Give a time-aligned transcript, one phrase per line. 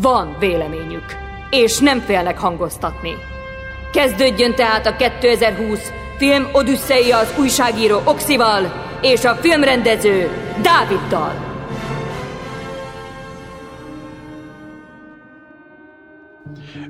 [0.00, 1.04] Van véleményük,
[1.50, 3.14] és nem félnek hangoztatni.
[3.92, 10.30] Kezdődjön tehát a 2020 film Odüsszeia az újságíró Oxival és a filmrendező
[10.62, 11.51] Dáviddal.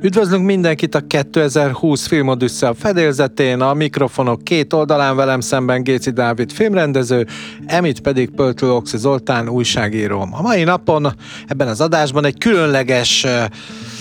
[0.05, 7.27] Üdvözlünk mindenkit a 2020 Filmodüsszel fedélzetén, a mikrofonok két oldalán velem szemben Géci Dávid filmrendező,
[7.67, 10.29] Emit pedig Pöltő Oxi Zoltán újságíró.
[10.31, 11.15] A mai napon
[11.47, 13.27] ebben az adásban egy különleges,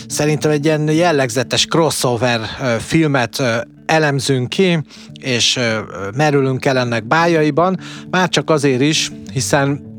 [0.08, 2.40] szerintem egy ilyen jellegzetes crossover
[2.80, 3.44] filmet
[3.86, 4.80] elemzünk ki,
[5.22, 5.60] és
[6.16, 7.80] merülünk el ennek bájaiban,
[8.10, 9.90] már csak azért is, hiszen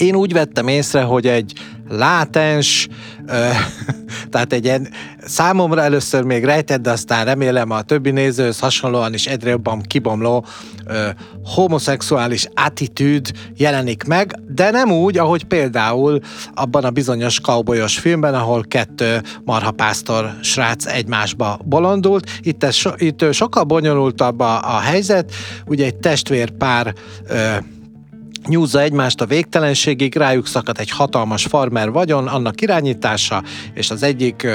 [0.00, 1.52] én úgy vettem észre, hogy egy
[1.90, 2.88] látens,
[4.30, 4.88] tehát egy ilyen
[5.24, 10.44] számomra először még rejtett, de aztán remélem a többi nézőhöz hasonlóan is egyre jobban kibomló
[11.44, 16.20] homoszexuális attitűd jelenik meg, de nem úgy, ahogy például
[16.54, 22.30] abban a bizonyos kaubolyos filmben, ahol kettő marhapásztor srác egymásba bolondult.
[22.40, 25.32] Itt, ez so, itt sokkal bonyolultabb a, a helyzet,
[25.66, 26.94] ugye egy testvérpár
[27.28, 27.56] ö,
[28.46, 33.42] nyúzza egymást a végtelenségig, rájuk szakad egy hatalmas farmer vagyon, annak irányítása,
[33.74, 34.46] és az egyik,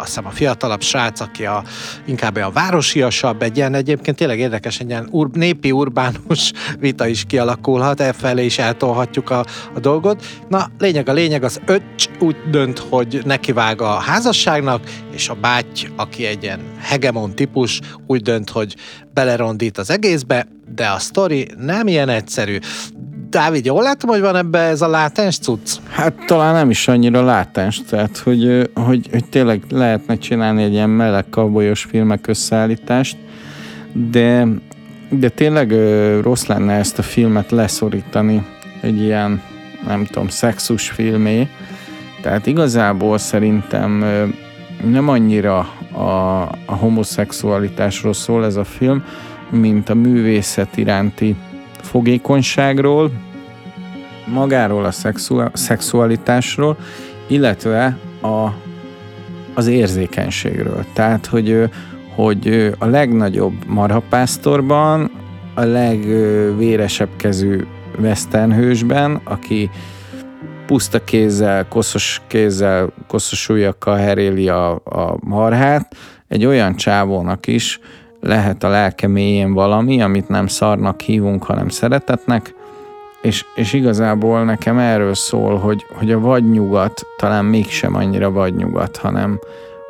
[0.00, 1.62] azt hiszem a fiatalabb srác, aki a,
[2.06, 7.24] inkább a városiasabb, egy ilyen egyébként tényleg érdekes, egy ilyen ur, népi urbánus vita is
[7.24, 10.26] kialakulhat, elfelé is eltolhatjuk a, a dolgot.
[10.48, 15.88] Na, lényeg a lényeg, az öcs úgy dönt, hogy nekivág a házasságnak, és a báty,
[15.96, 18.76] aki egy ilyen hegemon típus, úgy dönt, hogy
[19.14, 22.58] belerondít az egészbe, de a sztori nem ilyen egyszerű.
[23.36, 25.70] Dávid, jól látom, hogy van ebbe ez a látens cucc?
[25.88, 30.90] Hát talán nem is annyira látens, tehát hogy, hogy, hogy tényleg lehetne csinálni egy ilyen
[30.90, 33.16] meleg kabolyos filmek összeállítást,
[33.92, 34.46] de,
[35.10, 35.74] de tényleg
[36.22, 38.46] rossz lenne ezt a filmet leszorítani
[38.80, 39.42] egy ilyen,
[39.86, 41.48] nem tudom, szexus filmé.
[42.22, 44.04] Tehát igazából szerintem
[44.84, 45.58] nem annyira
[45.92, 49.04] a, a homoszexualitásról szól ez a film,
[49.50, 51.36] mint a művészet iránti
[51.80, 53.10] fogékonyságról,
[54.26, 54.92] magáról a
[55.52, 56.76] szexualitásról,
[57.26, 58.46] illetve a,
[59.54, 60.84] az érzékenységről.
[60.92, 61.70] Tehát, hogy,
[62.14, 65.10] hogy a legnagyobb marhapásztorban,
[65.54, 67.64] a legvéresebb kezű
[68.00, 69.70] westernhősben, aki
[70.66, 75.96] puszta kézzel, koszos kézzel, koszos ujjakkal heréli a, a marhát,
[76.28, 77.80] egy olyan csávónak is
[78.20, 82.54] lehet a lelke mélyén valami, amit nem szarnak hívunk, hanem szeretetnek,
[83.26, 89.40] és, és igazából nekem erről szól, hogy, hogy a vadnyugat talán mégsem annyira vadnyugat, hanem,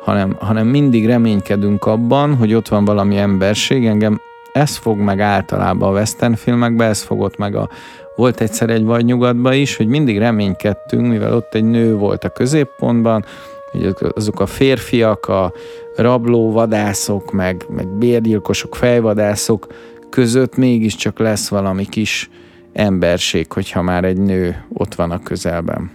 [0.03, 4.21] hanem, hanem mindig reménykedünk abban, hogy ott van valami emberség, engem
[4.53, 7.69] ez fog meg általában a western filmekben, ez fogott meg a
[8.15, 13.25] volt egyszer egy vadnyugatban is, hogy mindig reménykedtünk, mivel ott egy nő volt a középpontban,
[13.71, 15.53] hogy azok a férfiak, a
[15.95, 19.67] rabló vadászok, meg, meg bérgyilkosok, fejvadászok
[20.09, 22.29] között mégiscsak lesz valami kis
[22.77, 25.91] emberség, hogyha már egy nő ott van a közelben.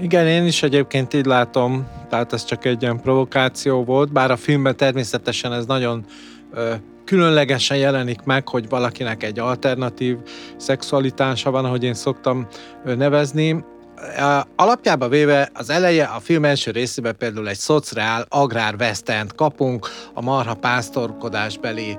[0.00, 4.36] Igen, én is egyébként így látom, tehát ez csak egy ilyen provokáció volt, bár a
[4.36, 6.04] filmben természetesen ez nagyon
[6.52, 6.72] ö,
[7.04, 10.16] különlegesen jelenik meg, hogy valakinek egy alternatív
[10.56, 12.46] szexualitása van, ahogy én szoktam
[12.84, 13.64] nevezni
[14.56, 20.22] alapjába véve az eleje, a film első részében például egy szociál agrár western kapunk, a
[20.22, 21.96] marha pásztorkodásbeli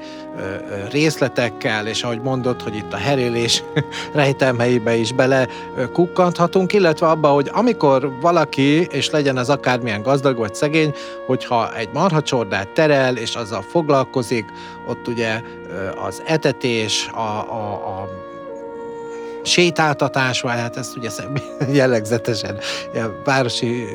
[0.92, 3.64] részletekkel, és ahogy mondott, hogy itt a herélés
[4.14, 5.48] rejtelmeibe is bele
[5.94, 10.94] kukkanthatunk, illetve abba, hogy amikor valaki, és legyen az akármilyen gazdag vagy szegény,
[11.26, 14.46] hogyha egy marhacsordát terel, és azzal foglalkozik,
[14.88, 15.42] ott ugye
[16.06, 18.23] az etetés, a, a, a
[19.44, 21.10] sétáltatás, vagy hát ezt ugye
[21.72, 22.58] jellegzetesen
[23.24, 23.86] városi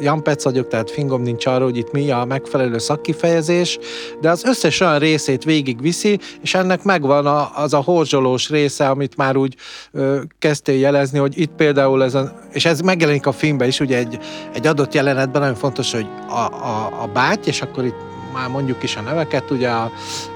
[0.00, 3.78] jampec vagyok, tehát fingom nincs arra, hogy itt mi a megfelelő szakkifejezés,
[4.20, 8.88] de az összes olyan részét végig viszi, és ennek megvan a, az a horzsolós része,
[8.88, 9.56] amit már úgy
[9.92, 13.96] ö, kezdtél jelezni, hogy itt például ez a, és ez megjelenik a filmben is, ugye
[13.96, 14.18] egy,
[14.52, 18.82] egy adott jelenetben nagyon fontos, hogy a, a, a báty, és akkor itt már mondjuk
[18.82, 19.90] is a neveket, ugye a,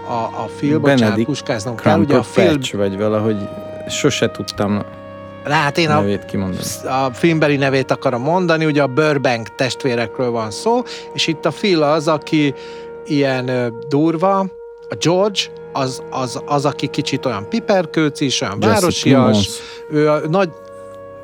[0.09, 2.61] a, a film, bocsánat, puskáznom kell, ugye a film...
[2.73, 3.49] vagy valahogy
[3.91, 4.83] sose tudtam
[5.45, 6.63] Hát én nevét kimondani.
[6.85, 10.83] a filmbeli nevét akarom mondani, ugye a Burbank testvérekről van szó,
[11.13, 12.55] és itt a Phil az, aki
[13.07, 14.39] ilyen durva,
[14.89, 15.41] a George
[15.73, 19.49] az, az, az, aki kicsit olyan piperkőcis, olyan Jesse városias,
[19.91, 20.51] ő a nagy,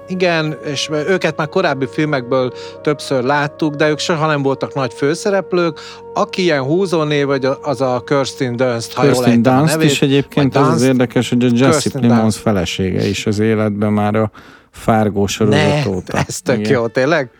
[0.08, 5.80] igen, és őket már korábbi filmekből többször láttuk, de ők soha nem voltak nagy főszereplők.
[6.14, 9.90] Aki ilyen húzónév, vagy az a Kirsten Dunst, ha jól Kirsten a Dunst nevét.
[9.90, 10.92] is egyébként vagy az az Dunst.
[10.92, 12.38] érdekes, hogy a Jesse Dunst.
[12.38, 14.30] felesége is az életben már a
[14.70, 16.18] Fargo sorozat Ne, óta.
[16.26, 16.72] ez tök Igen.
[16.72, 17.30] jó, tényleg?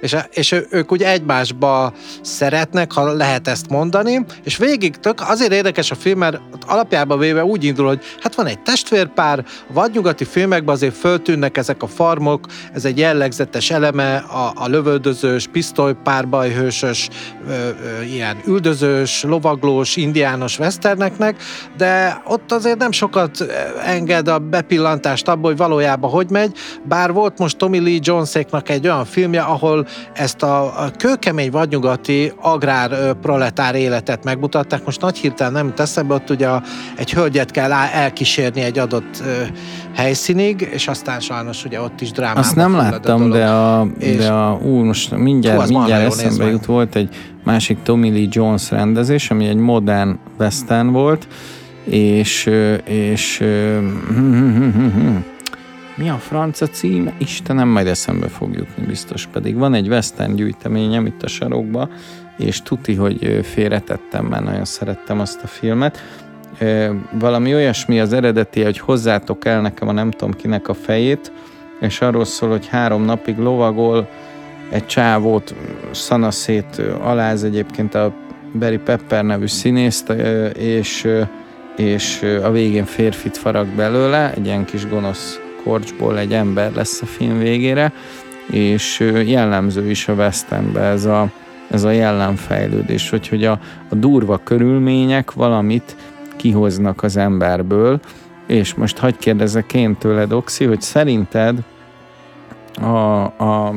[0.00, 5.90] És, és ők úgy egymásba szeretnek, ha lehet ezt mondani, és végig tök, azért érdekes
[5.90, 10.74] a film, mert alapjában véve úgy indul, hogy hát van egy testvérpár, a vadnyugati filmekben
[10.74, 17.08] azért föltűnnek ezek a farmok, ez egy jellegzetes eleme a, a lövöldözős, pisztolypárbajhősös,
[18.04, 21.42] ilyen üldözős, lovaglós, indiános westerneknek,
[21.76, 23.46] de ott azért nem sokat
[23.84, 28.86] enged a bepillantást abból, hogy valójában hogy megy, bár volt most Tommy Lee Joneséknak egy
[28.86, 34.84] olyan filmje, ahol ezt a, a kőkemény vadnyugati agrár proletár életet megmutatták.
[34.84, 36.62] Most nagy hirtelen nem jut eszembe, ott ugye a,
[36.96, 39.42] egy hölgyet kell elkísérni egy adott ö,
[39.94, 43.32] helyszínig, és aztán sajnos ugye ott is drámába Azt nem a láttam, dolog.
[43.36, 46.52] de a, És- de a ú, most mindjárt, Hú, mindjárt jó, eszembe meg.
[46.52, 47.08] jut, volt egy
[47.44, 51.26] másik Tommy Lee Jones rendezés, ami egy modern western volt,
[51.84, 52.50] és,
[52.84, 53.78] és ö,
[55.96, 57.12] mi a franca címe?
[57.18, 61.88] Istenem, majd eszembe fog jutni biztos, pedig van egy western gyűjteményem itt a sarokba,
[62.38, 65.98] és tuti, hogy félretettem, mert nagyon szerettem azt a filmet.
[67.12, 71.32] Valami olyasmi az eredeti, hogy hozzátok el nekem a nem tudom kinek a fejét,
[71.80, 74.08] és arról szól, hogy három napig lovagol,
[74.70, 75.54] egy csávót
[75.90, 78.14] szanaszét aláz egyébként a
[78.58, 80.08] Barry Pepper nevű színészt,
[80.58, 81.08] és,
[81.76, 87.06] és a végén férfit farag belőle, egy ilyen kis gonosz korcsból egy ember lesz a
[87.06, 87.92] film végére,
[88.50, 91.30] és jellemző is a westernbe ez a,
[91.70, 95.96] ez a jellemfejlődés, hogy, hogy a, a durva körülmények valamit
[96.36, 98.00] kihoznak az emberből,
[98.46, 101.58] és most hagyd kérdezek én tőled, Oxi, hogy szerinted
[102.74, 103.74] a, a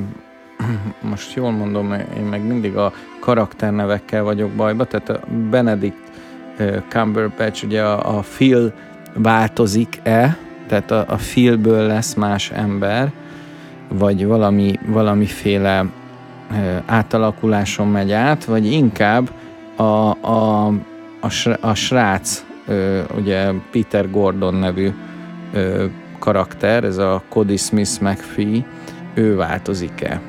[1.12, 5.20] most jól mondom, én meg mindig a karakternevekkel vagyok bajba, tehát a
[5.50, 6.12] Benedict
[6.88, 8.74] Cumberbatch, ugye a, a Phil
[9.14, 10.38] változik-e,
[10.70, 13.12] tehát a, a Philből lesz más ember,
[13.88, 15.86] vagy valami, valamiféle
[16.86, 19.30] átalakuláson megy át, vagy inkább
[19.76, 20.68] a, a,
[21.22, 21.30] a,
[21.62, 22.46] a srác,
[23.18, 24.90] ugye Peter Gordon nevű
[26.20, 28.66] karakter, ez a Cody Smith McPhee,
[29.14, 30.22] ő változik-e?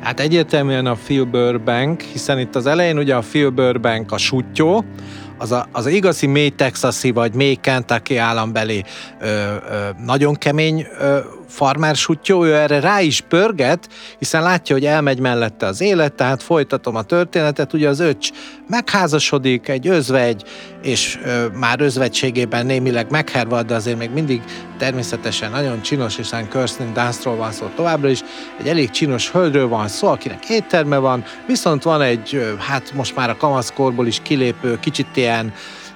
[0.00, 4.84] Hát egyértelműen a Phil Burbank, hiszen itt az elején ugye a Phil Burbank a sutyó,
[5.38, 8.84] az a, az igazi mély texasi vagy mély Kentucky állambeli
[9.20, 11.18] ö, ö, nagyon kemény ö,
[11.52, 13.88] farmer sutyó, ő erre rá is pörget,
[14.18, 18.30] hiszen látja, hogy elmegy mellette az élet, tehát folytatom a történetet, ugye az öcs
[18.68, 20.44] megházasodik, egy özvegy,
[20.82, 24.42] és ö, már özvegységében némileg meghervad, de azért még mindig
[24.78, 28.20] természetesen nagyon csinos, hiszen Kirsten Dunstról van szó továbbra is,
[28.58, 33.16] egy elég csinos hölgyről van szó, akinek étterme van, viszont van egy, ö, hát most
[33.16, 35.52] már a kamaszkorból is kilépő, kicsit ilyen,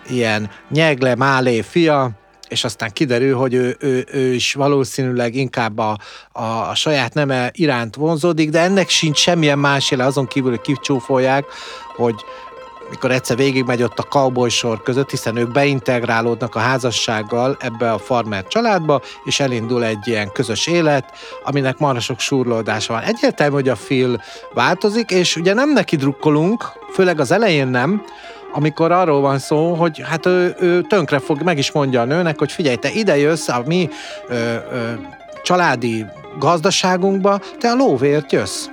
[0.08, 2.10] ilyen nyegle, málé fia,
[2.48, 5.99] és aztán kiderül, hogy ő, ő, ő is valószínűleg inkább a,
[6.32, 10.61] a, a saját neme iránt vonzódik, de ennek sincs semmilyen más jele, azon kívül, hogy
[10.61, 11.44] kicsúfolják,
[11.97, 12.14] hogy
[12.90, 17.99] mikor egyszer végigmegy ott a cowboy sor között, hiszen ők beintegrálódnak a házassággal ebbe a
[17.99, 21.12] farmer családba, és elindul egy ilyen közös élet,
[21.44, 23.02] aminek marha sok súrlódása van.
[23.02, 24.23] Egyértelmű, hogy a Phil
[24.54, 28.02] változik, és ugye nem neki drukkolunk, főleg az elején nem,
[28.56, 32.38] amikor arról van szó, hogy hát ő, ő tönkre fog, meg is mondja a nőnek,
[32.38, 33.88] hogy figyelj, te ide jössz a mi
[34.28, 34.90] ö, ö,
[35.42, 36.06] családi
[36.38, 38.66] gazdaságunkba, te a lóvért jössz.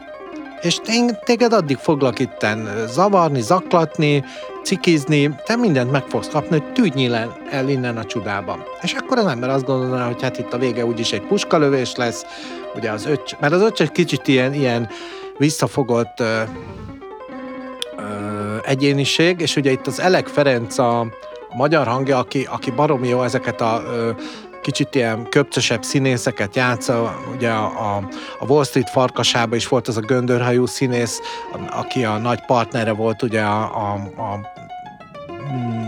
[0.61, 4.23] És én téged addig foglak itten zavarni, zaklatni,
[4.63, 7.13] cikizni, te mindent meg fogsz kapni, hogy tűnjél
[7.49, 8.63] el- innen a csodában.
[8.81, 12.25] És akkor az ember azt gondolná, hogy hát itt a vége úgyis egy puskalövés lesz,
[12.75, 14.89] ugye az öcs, mert az öcs egy kicsit ilyen, ilyen
[15.37, 16.41] visszafogott ö,
[17.97, 18.32] ö,
[18.65, 23.24] egyéniség, és ugye itt az Elek Ferenc a, a magyar hangja, aki, aki baromi jó
[23.24, 24.10] ezeket a ö,
[24.62, 27.98] kicsit ilyen köpcösebb színészeket játsza, ugye a,
[28.39, 31.20] a, Wall Street farkasába is volt az a göndörhajú színész,
[31.70, 34.39] aki a nagy partnere volt ugye a, a, a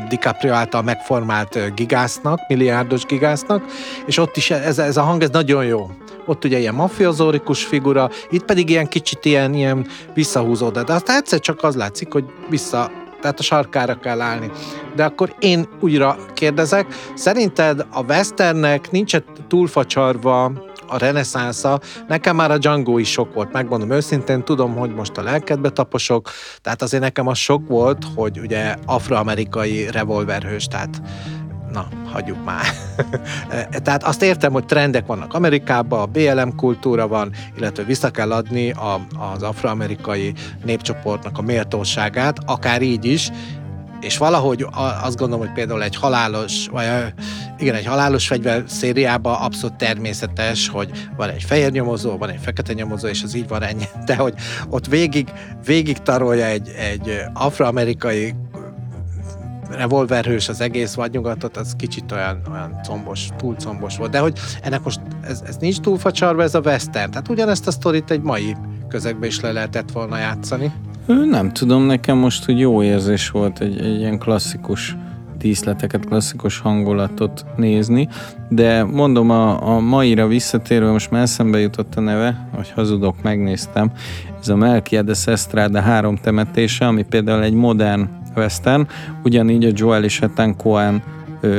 [0.10, 3.64] DiCaprio által megformált gigásznak, milliárdos gigásznak,
[4.06, 5.90] és ott is ez, ez a hang ez nagyon jó.
[6.26, 10.86] Ott ugye ilyen mafiozórikus figura, itt pedig ilyen kicsit ilyen, ilyen visszahúzódott.
[10.86, 12.92] De aztán egyszer csak az látszik, hogy vissza
[13.22, 14.52] tehát a sarkára kell állni.
[14.96, 19.16] De akkor én újra kérdezek, szerinted a westernnek nincs
[19.48, 20.52] túlfacsarva
[20.88, 25.24] a reneszánsza, nekem már a Django is sok volt, megmondom őszintén, tudom, hogy most a
[25.24, 26.30] lelkedbe taposok,
[26.62, 31.02] tehát azért nekem az sok volt, hogy ugye afroamerikai revolverhős, tehát
[31.76, 32.66] na, hagyjuk már.
[33.84, 38.72] Tehát azt értem, hogy trendek vannak Amerikában, a BLM kultúra van, illetve vissza kell adni
[38.72, 40.34] a, az afroamerikai
[40.66, 43.32] népcsoportnak a méltóságát, akár így is,
[44.02, 44.66] és valahogy
[45.02, 46.86] azt gondolom, hogy például egy halálos, vagy
[47.58, 52.74] igen, egy halálos fegyver szériában abszolút természetes, hogy van egy fehér nyomozó, van egy fekete
[52.74, 53.84] nyomozó, és az így van ennyi.
[54.06, 54.34] De hogy
[54.70, 55.32] ott végig,
[55.66, 58.34] végig tarolja egy, egy afroamerikai
[59.70, 64.12] revolverhős az egész vadnyugatot, az kicsit olyan, olyan combos, túl combos volt.
[64.12, 67.12] De hogy ennek most ez, ez nincs túl facsarva, ez a western.
[67.12, 68.56] Tehát ugyanezt a sztorit egy mai
[68.88, 70.72] közegbe is le lehetett volna játszani.
[71.30, 74.96] Nem tudom, nekem most hogy jó érzés volt egy, egy ilyen klasszikus
[75.38, 78.08] díszleteket, klasszikus hangulatot nézni,
[78.50, 83.92] de mondom, a, a maira visszatérve most már eszembe jutott a neve, hogy hazudok, megnéztem,
[84.40, 88.88] ez a Melquiades Estrada három temetése, ami például egy modern western,
[89.24, 91.02] ugyanígy a Joel és Ethan Cohen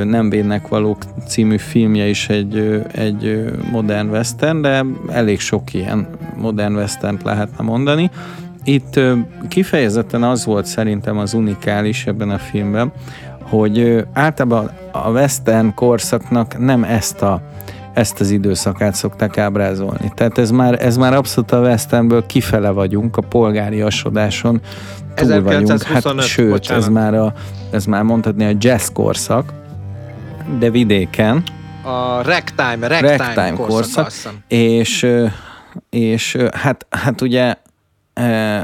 [0.05, 6.75] nem védnek valók című filmje is egy, egy modern western, de elég sok ilyen modern
[6.75, 8.11] western lehetne mondani.
[8.65, 9.01] Itt
[9.49, 12.93] kifejezetten az volt szerintem az unikális ebben a filmben,
[13.43, 17.43] hogy általában a western korszaknak nem ezt a
[17.97, 20.13] ezt az időszakát szokták ábrázolni.
[20.15, 24.61] Tehát ez már, ez már abszolút a westernből kifele vagyunk, a polgári asodáson
[25.15, 25.83] túl vagyunk.
[25.83, 26.83] Hát, sőt, bocsánat.
[26.83, 27.33] ez már, a,
[27.71, 29.53] ez már mondhatni a jazz korszak,
[30.59, 31.43] de vidéken.
[31.83, 34.05] A ragtime, ragtime, ragtime korszak.
[34.05, 35.07] korszak és,
[35.91, 37.55] és hát, hát ugye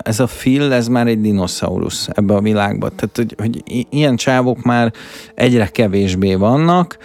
[0.03, 2.89] ez a Phil, ez már egy dinoszaurusz ebbe a világba.
[2.89, 4.93] Tehát, hogy, hogy ilyen csávok már
[5.35, 6.99] egyre kevésbé vannak,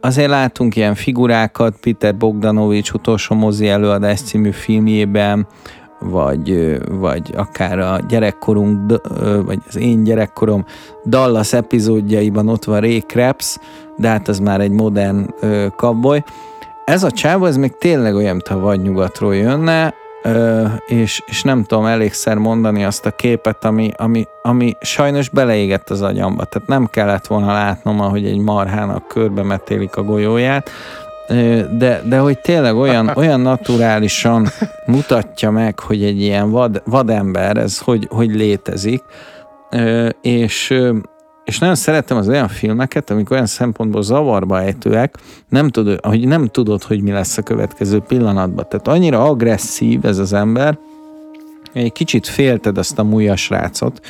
[0.00, 5.46] Azért látunk ilyen figurákat Peter Bogdanovics utolsó mozi előadás című filmjében,
[6.00, 9.00] vagy, vagy akár a gyerekkorunk,
[9.44, 10.64] vagy az én gyerekkorom
[11.06, 13.56] Dallas epizódjaiban ott van Ray Krebs,
[13.96, 15.34] de hát az már egy modern
[15.76, 16.22] cowboy.
[16.84, 19.94] Ez a csáv, ez még tényleg olyan, mintha vagy nyugatról jönne,
[20.86, 26.02] és, és nem tudom elégszer mondani azt a képet, ami, ami, ami sajnos beleégett az
[26.02, 26.44] agyamba.
[26.44, 30.70] Tehát nem kellett volna látnom, ahogy egy marhának körbe metélik a golyóját,
[31.78, 34.46] de, de hogy tényleg olyan, olyan naturálisan
[34.86, 39.02] mutatja meg, hogy egy ilyen vad, vadember, ez hogy, hogy létezik,
[40.20, 40.74] és,
[41.44, 46.46] és nagyon szeretem az olyan filmeket, amik olyan szempontból zavarba ejtőek, nem tudod, hogy nem
[46.46, 48.66] tudod, hogy mi lesz a következő pillanatban.
[48.68, 50.78] Tehát annyira agresszív ez az ember,
[51.72, 54.00] egy kicsit félted azt a mújas srácot,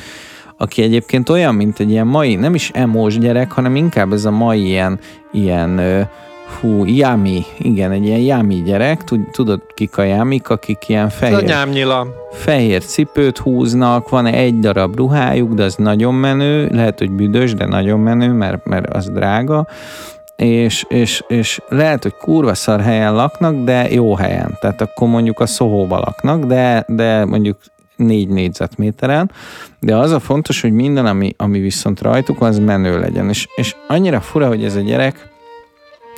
[0.57, 4.31] aki egyébként olyan, mint egy ilyen mai, nem is emós gyerek, hanem inkább ez a
[4.31, 4.99] mai ilyen,
[5.31, 5.79] ilyen
[6.45, 11.35] Hú, Yami, igen, egy ilyen Yami gyerek, tudod kik a Yamik, akik ilyen fehér,
[12.31, 17.65] fehér cipőt húznak, van egy darab ruhájuk, de az nagyon menő, lehet, hogy büdös, de
[17.65, 19.67] nagyon menő, mert, mert az drága,
[20.35, 25.39] és, és, és lehet, hogy kurva szar helyen laknak, de jó helyen, tehát akkor mondjuk
[25.39, 27.57] a Szohóba laknak, de, de mondjuk
[27.95, 29.31] négy négyzetméteren,
[29.79, 33.75] de az a fontos, hogy minden, ami, ami viszont rajtuk, az menő legyen, és, és
[33.87, 35.33] annyira fura, hogy ez a gyerek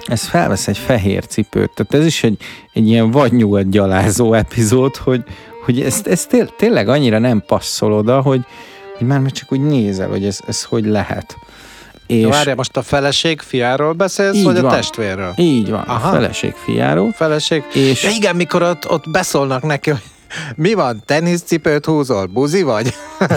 [0.08, 2.38] ez felvesz egy fehér cipőt, tehát ez is egy,
[2.74, 5.24] egy ilyen vadnyugat gyalázó epizód, hogy,
[5.66, 8.46] hogy ez, ez té, tényleg annyira nem passzol oda, hogy,
[8.98, 11.38] hogy már csak úgy nézel, hogy ez, ez hogy lehet.
[12.08, 14.66] És Várja, most a feleség fiáról beszélsz, vagy van.
[14.66, 15.34] a testvérről?
[15.36, 16.08] Így van, Aha.
[16.08, 17.12] a feleség fiáról.
[17.12, 17.64] Feleség.
[17.74, 18.04] És...
[18.04, 20.02] Ja, igen, mikor ott, ott beszólnak neki, hogy
[20.56, 22.94] mi van, teniszcipőt húzol, buzi vagy?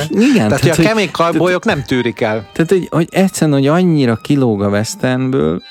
[0.08, 0.48] Igen.
[0.48, 2.48] tehát, tehát hogy a kemény kalbolyok nem tűrik el.
[2.52, 5.62] Tehát, hogy, hogy egyszerűen, hogy annyira kilóg a Westernből,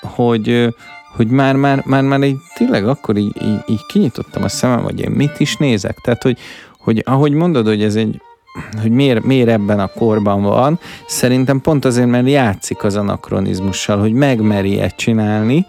[0.00, 0.74] hogy,
[1.16, 5.00] hogy már, már, már, már így tényleg akkor így, így, így kinyitottam a szemem, hogy
[5.00, 5.98] én mit is nézek.
[5.98, 6.38] Tehát, hogy,
[6.78, 8.20] hogy ahogy mondod, hogy ez egy
[8.80, 14.12] hogy miért, miért ebben a korban van, szerintem pont azért, mert játszik az anakronizmussal, hogy
[14.12, 15.66] megmeri ezt csinálni,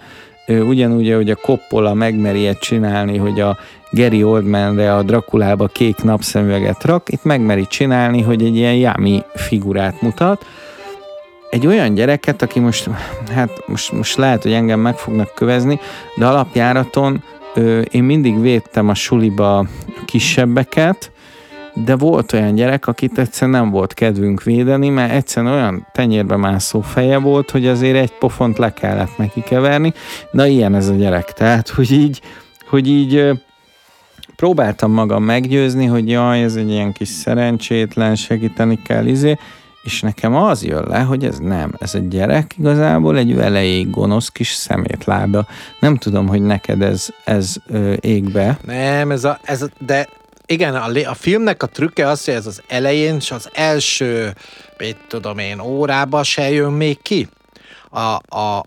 [0.47, 3.57] ugyanúgy, hogy a Coppola megmeri csinálni, hogy a
[3.91, 10.01] Gary Oldmanre a Drakulába kék napszemüveget rak, itt megmeri csinálni, hogy egy ilyen jámi figurát
[10.01, 10.45] mutat,
[11.51, 12.89] egy olyan gyereket, aki most,
[13.31, 15.79] hát most, most lehet, hogy engem meg fognak kövezni,
[16.15, 17.23] de alapjáraton
[17.55, 19.65] ö, én mindig védtem a suliba a
[20.05, 21.11] kisebbeket,
[21.73, 26.81] de volt olyan gyerek, akit egyszerűen nem volt kedvünk védeni, mert egyszerűen olyan tenyérbe mászó
[26.81, 29.93] feje volt, hogy azért egy pofont le kellett neki keverni.
[30.31, 31.33] Na ilyen ez a gyerek.
[31.33, 32.21] Tehát, hogy így,
[32.69, 33.29] hogy így
[34.35, 39.37] próbáltam magam meggyőzni, hogy jaj, ez egy ilyen kis szerencsétlen, segíteni kell, izé,
[39.83, 44.29] és nekem az jön le, hogy ez nem, ez egy gyerek igazából egy elejéig gonosz
[44.29, 45.47] kis szemétláda.
[45.79, 48.57] Nem tudom, hogy neked ez, ez ö, ég be.
[48.65, 50.07] Nem, ez a, ez a, de
[50.45, 54.33] igen, a, a filmnek a trükke az, hogy ez az elején, és az első,
[54.77, 57.27] mit tudom én, órába se jön még ki.
[57.89, 58.63] A, a,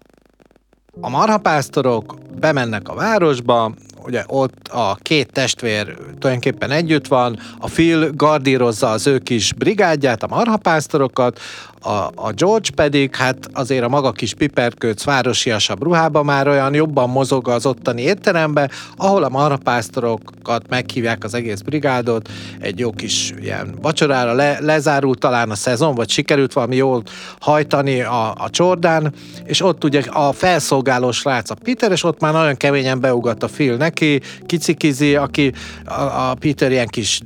[1.01, 3.73] a marhapásztorok bemennek a városba,
[4.07, 10.23] ugye ott a két testvér tulajdonképpen együtt van, a Phil gardírozza az ő kis brigádját,
[10.23, 11.41] a marhapásztorokat,
[11.85, 17.11] a, a George pedig, hát azért a maga kis piperkőc városiasabb ruhában már olyan jobban
[17.11, 22.29] mozog az ottani étterembe, ahol a marhapásztorokat meghívják az egész brigádot,
[22.61, 24.33] egy jó kis ilyen vacsorára.
[24.33, 27.03] Le, lezárult talán a szezon, vagy sikerült valami jól
[27.41, 29.13] hajtani a, a csordán,
[29.45, 33.47] és ott ugye a felszolgáló srác a Peter, és ott már nagyon keményen beugat a
[33.47, 35.53] Phil neki, kicikizi, aki
[35.85, 37.21] a, a Peter ilyen kis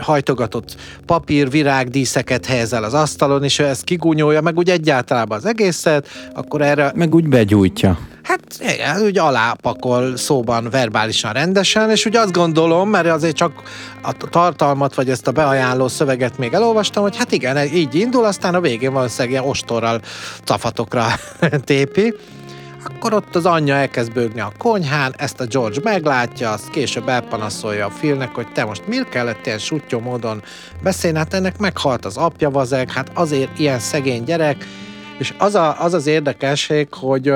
[0.00, 5.46] hajtogatott papír, virág, díszeket helyezel az asztalon, és ő ezt kigúnyolja, meg úgy egyáltalában az
[5.46, 6.92] egészet, akkor erre...
[6.94, 7.98] Meg úgy begyújtja.
[8.22, 13.52] Hát igen, úgy alápakol szóban, verbálisan rendesen, és úgy azt gondolom, mert azért csak
[14.02, 18.54] a tartalmat, vagy ezt a beajánló szöveget még elolvastam, hogy hát igen, így indul, aztán
[18.54, 20.00] a végén valószínűleg ilyen ostorral
[20.44, 21.06] cafatokra
[21.64, 22.14] tépi
[22.84, 27.86] akkor ott az anyja elkezd bőgni a konyhán, ezt a George meglátja, azt később elpanaszolja
[27.86, 30.42] a filmnek, hogy te most miért kellett ilyen sutyó módon
[30.82, 34.66] beszélni, hát ennek meghalt az apja vazeg, hát azért ilyen szegény gyerek,
[35.18, 37.32] és az a, az, az érdekesség, hogy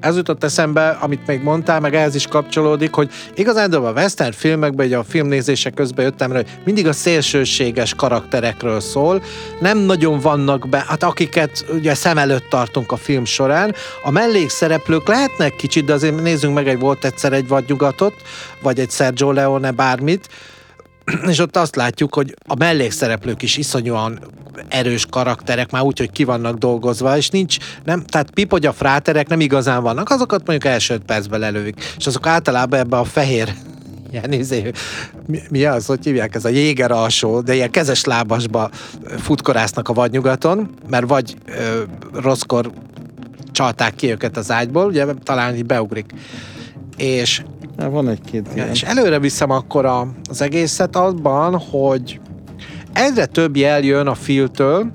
[0.00, 4.86] ez jutott eszembe, amit még mondtál, meg ehhez is kapcsolódik, hogy igazán a western filmekben,
[4.86, 9.22] ugye a filmnézések közben jöttem rá, hogy mindig a szélsőséges karakterekről szól,
[9.60, 15.08] nem nagyon vannak be, hát akiket ugye szem előtt tartunk a film során, a mellékszereplők
[15.08, 18.14] lehetnek kicsit, de azért nézzünk meg egy volt egyszer egy vadnyugatot,
[18.62, 20.28] vagy egy Sergio Leone bármit,
[21.28, 24.18] és ott azt látjuk, hogy a mellékszereplők is iszonyúan
[24.68, 29.40] erős karakterek, már úgy, hogy ki vannak dolgozva, és nincs, nem, tehát pipogya fráterek nem
[29.40, 33.54] igazán vannak, azokat mondjuk első percben lelőik, és azok általában ebbe a fehér
[34.12, 34.70] ilyen izé,
[35.26, 38.70] mi, mi az, hogy hívják, ez a jéger alsó, de ilyen kezes lábasba
[39.18, 41.82] futkorásznak a vadnyugaton, mert vagy ö,
[42.12, 42.70] rosszkor
[43.52, 46.12] csalták ki őket az ágyból, ugye talán így beugrik.
[46.96, 47.42] És
[47.88, 48.68] van egy-két ilyen.
[48.68, 52.20] És előre viszem akkor a, az egészet abban, hogy
[52.92, 54.92] egyre több jel jön a filtől,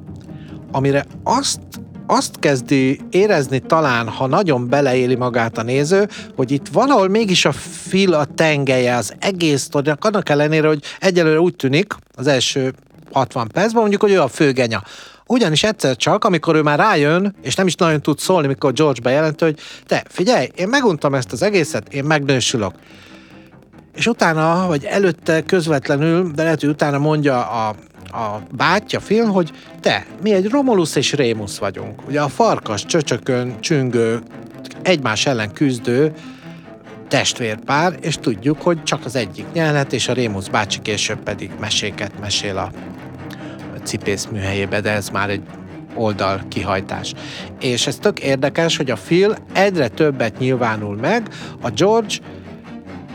[0.72, 1.60] amire azt
[2.08, 7.52] azt kezdi érezni talán, ha nagyon beleéli magát a néző, hogy itt valahol mégis a
[7.52, 12.74] fil a tengelye az egész sztorinak, annak ellenére, hogy egyelőre úgy tűnik az első
[13.12, 14.84] 60 percben, mondjuk, hogy ő a főgenya.
[15.28, 19.02] Ugyanis egyszer csak, amikor ő már rájön, és nem is nagyon tud szólni, mikor George
[19.02, 22.74] bejelent, hogy te, figyelj, én meguntam ezt az egészet, én megnősülök.
[23.96, 27.68] És utána, vagy előtte közvetlenül, de lehet, hogy utána mondja a,
[28.18, 32.08] a bátyja film, hogy te, mi egy Romulus és Rémus vagyunk.
[32.08, 34.22] Ugye a farkas csöcsökön csüngő,
[34.82, 36.14] egymás ellen küzdő
[37.08, 42.20] testvérpár, és tudjuk, hogy csak az egyik nyelhet, és a Rémus bácsi később pedig meséket
[42.20, 42.72] mesél a
[43.86, 45.42] cipész műhelyébe, de ez már egy
[45.96, 47.14] oldal kihajtás.
[47.60, 51.28] És ez tök érdekes, hogy a Phil egyre többet nyilvánul meg,
[51.62, 52.16] a George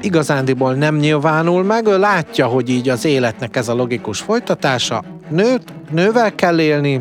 [0.01, 5.63] igazándiból nem nyilvánul meg, ő látja, hogy így az életnek ez a logikus folytatása, nőt,
[5.91, 7.01] nővel kell élni,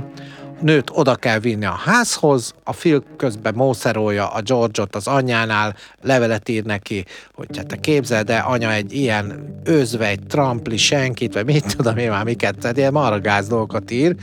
[0.61, 6.49] nőt oda kell vinni a házhoz, a Phil közben mószerolja a George-ot az anyjánál, levelet
[6.49, 11.45] ír neki, hogy hát te képzeld, de anya egy ilyen őzve, egy trampli, senkit, vagy
[11.45, 14.15] mit tudom én már miket, tehát ilyen maragáz dolgokat ír,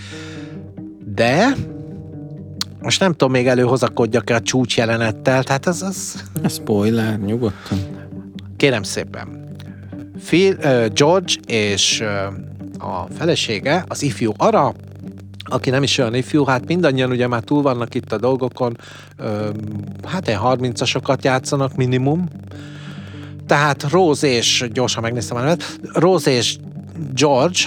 [1.14, 1.54] de
[2.80, 5.82] most nem tudom még előhozakodjak-e a csúcs jelenettel, tehát ez...
[5.82, 6.24] az...
[6.48, 7.78] Spoiler, nyugodtan.
[8.56, 9.54] Kérem szépen.
[10.24, 14.74] Phil, uh, George és uh, a felesége, az ifjú Ara,
[15.48, 18.76] aki nem is olyan ifjú, hát mindannyian ugye már túl vannak itt a dolgokon,
[20.04, 22.28] hát egy 30-asokat játszanak minimum,
[23.46, 25.56] tehát Rose és, gyorsan megnéztem a
[25.92, 26.56] Rose és
[27.14, 27.58] George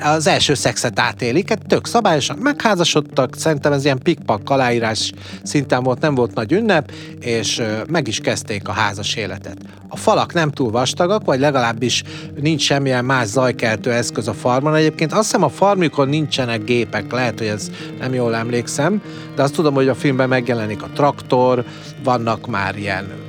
[0.00, 6.00] az első szexet átélik, egy tök szabályosan megházasodtak, szerintem ez ilyen pikpak aláírás szinten volt,
[6.00, 9.56] nem volt nagy ünnep, és meg is kezdték a házas életet.
[9.88, 12.02] A falak nem túl vastagak, vagy legalábbis
[12.40, 14.74] nincs semmilyen más zajkeltő eszköz a farmon.
[14.74, 19.02] Egyébként azt hiszem a farmjukon nincsenek gépek, lehet, hogy ez nem jól emlékszem,
[19.34, 21.64] de azt tudom, hogy a filmben megjelenik a traktor,
[22.04, 23.24] vannak már ilyen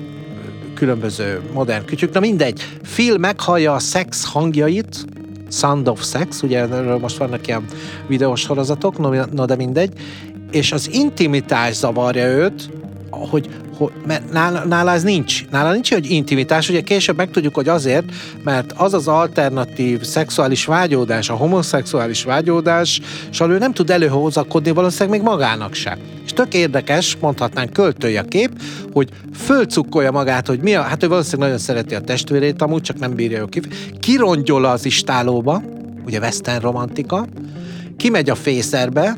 [0.75, 2.13] különböző modern kütyük.
[2.13, 5.05] Na mindegy, Phil meghallja a szex hangjait,
[5.47, 7.65] Sound of Sex, ugye erről most vannak ilyen
[8.07, 9.93] videós sorozatok, no, no de mindegy,
[10.51, 12.69] és az intimitás zavarja őt,
[13.29, 15.45] hogy, hogy mert nála, nála ez nincs.
[15.49, 16.69] Nála nincs, hogy intimitás.
[16.69, 18.05] Ugye később megtudjuk, hogy azért,
[18.43, 23.01] mert az az alternatív szexuális vágyódás, a homoszexuális vágyódás,
[23.31, 25.97] és ő nem tud előhozakodni valószínűleg még magának se.
[26.25, 28.61] És tök érdekes, mondhatnánk költői a kép,
[28.93, 32.99] hogy fölcukkolja magát, hogy mi a, hát ő valószínűleg nagyon szereti a testvérét, amúgy csak
[32.99, 33.61] nem bírja jó ki.
[33.99, 35.61] Kirongyol az istálóba,
[36.05, 37.27] ugye western romantika,
[37.97, 39.17] kimegy a fészerbe,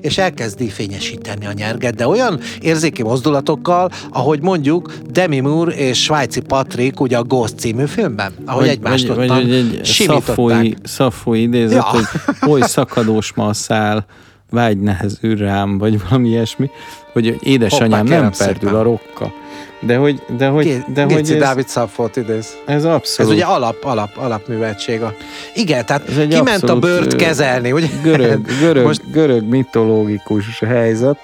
[0.00, 6.40] és elkezdi fényesíteni a nyerget, de olyan érzéki mozdulatokkal, ahogy mondjuk Demi Moore és Svájci
[6.40, 11.76] Patrick ugye a Ghost című filmben, ahogy vagy, egymást vagy, vagy, egy szafói, szafói idézet,
[11.76, 11.82] ja.
[11.82, 12.04] hogy
[12.50, 14.06] oly szakadós ma a szál,
[14.50, 16.70] vágy nehezül rám, vagy valami ilyesmi,
[17.12, 18.74] hogy édesanyám Hoppá, nem perdül szépen.
[18.74, 19.32] a rokka.
[19.80, 22.56] De hogy, de hogy, de hogy ez, Dávid Szaffort idéz.
[22.66, 23.32] Ez abszolút.
[23.32, 25.02] Ez ugye alap, alap, alapműveltség.
[25.02, 25.14] A...
[25.54, 27.86] Igen, tehát ez egy kiment a bőrt kezelni, ugye?
[28.02, 29.10] Görög, görög, Most...
[29.10, 31.18] görög mitológikus helyzet,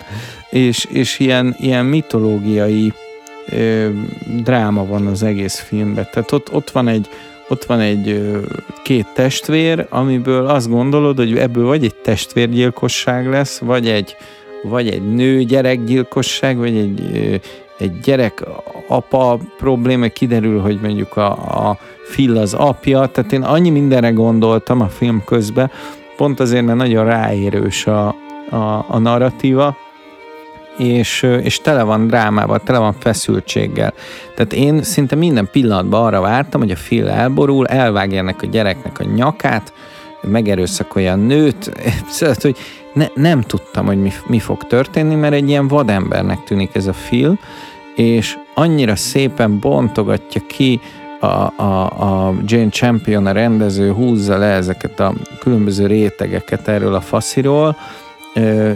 [0.50, 2.92] és, és ilyen, ilyen mitológiai
[3.48, 3.88] ö,
[4.26, 6.08] dráma van az egész filmben.
[6.12, 7.08] Tehát ott, ott van egy
[7.48, 8.32] ott van egy
[8.82, 14.16] két testvér, amiből azt gondolod, hogy ebből vagy egy testvérgyilkosság lesz, vagy egy,
[14.62, 17.40] vagy egy nő gyerekgyilkosság, vagy egy
[17.78, 18.44] egy gyerek
[18.88, 21.30] apa probléma, kiderül, hogy mondjuk a,
[21.68, 21.78] a
[22.10, 25.70] Phil az apja, tehát én annyi mindenre gondoltam a film közben,
[26.16, 28.06] pont azért, mert nagyon ráérős a,
[28.50, 29.76] a, a narratíva,
[30.76, 33.92] és, és tele van drámával, tele van feszültséggel.
[34.34, 38.98] Tehát én szinte minden pillanatban arra vártam, hogy a Phil elborul, elvágja ennek a gyereknek
[38.98, 39.72] a nyakát,
[40.22, 41.72] megerőszakolja a nőt,
[42.10, 42.56] szóval, hogy
[42.92, 46.92] ne, nem tudtam, hogy mi, mi fog történni, mert egy ilyen vadembernek tűnik ez a
[46.92, 47.38] Phil,
[47.96, 50.80] és annyira szépen bontogatja ki
[51.20, 51.84] a, a,
[52.26, 57.76] a Jane Champion, a rendező húzza le ezeket a különböző rétegeket erről a fasziról,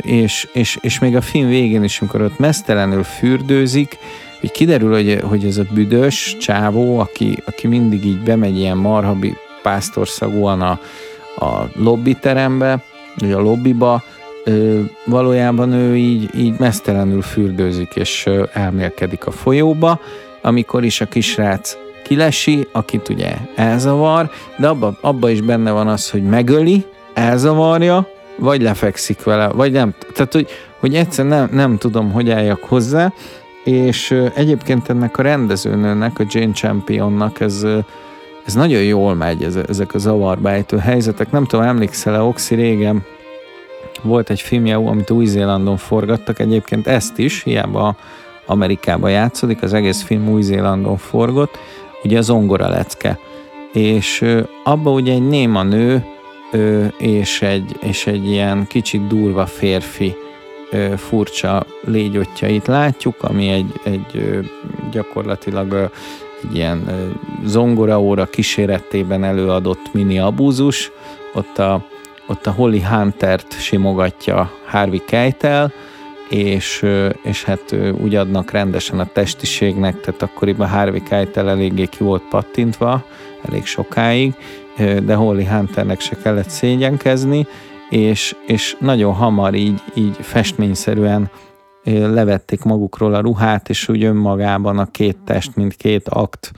[0.00, 3.98] és, és, és még a film végén is, amikor ott mesztelenül fürdőzik,
[4.40, 9.37] hogy kiderül, hogy, hogy ez a büdös csávó, aki, aki mindig így bemegy ilyen marhabi
[9.62, 10.80] pásztorszagúan a,
[11.38, 12.83] a lobbiterembe,
[13.18, 14.03] vagy a lobbiba,
[15.05, 20.01] valójában ő így, így mesztelenül fürdőzik és ö, elmélkedik a folyóba,
[20.42, 26.11] amikor is a kisrác kilesi, akit ugye elzavar, de abba, abba is benne van az,
[26.11, 29.94] hogy megöli, elzavarja, vagy lefekszik vele, vagy nem.
[30.12, 30.49] Tehát, hogy,
[30.81, 33.12] hogy egyszer nem, nem tudom, hogy álljak hozzá,
[33.64, 37.66] és egyébként ennek a rendezőnőnek, a Jane Championnak ez,
[38.46, 41.30] ez nagyon jól megy, ez, ezek a zavarba ejtő helyzetek.
[41.30, 43.04] Nem tudom, emlékszel-e, Oxi régen
[44.02, 47.96] volt egy filmje, amit Új-Zélandon forgattak, egyébként ezt is, hiába
[48.46, 51.59] Amerikában játszódik, az egész film Új-Zélandon forgott,
[52.04, 53.18] ugye az ongora lecke.
[53.72, 54.24] És
[54.64, 56.04] abba ugye egy néma nő
[56.98, 60.16] és egy, és egy ilyen kicsit durva férfi
[60.96, 64.40] furcsa légyotjait látjuk, ami egy, egy
[64.90, 65.90] gyakorlatilag
[66.42, 67.12] egy ilyen
[67.44, 70.90] zongoraóra kíséretében előadott mini abúzus.
[71.35, 71.85] Ott a
[72.27, 75.72] ott a Holly Hunter-t simogatja Harvey Keitel,
[76.29, 76.85] és,
[77.22, 83.05] és hát úgy adnak rendesen a testiségnek, tehát akkoriban Harvey Keitel eléggé ki volt pattintva,
[83.49, 84.35] elég sokáig,
[85.05, 87.46] de Holly Hunternek se kellett szégyenkezni,
[87.90, 91.31] és, és nagyon hamar így, így festményszerűen
[91.94, 96.53] levették magukról a ruhát, és úgy önmagában a két test, mint két akt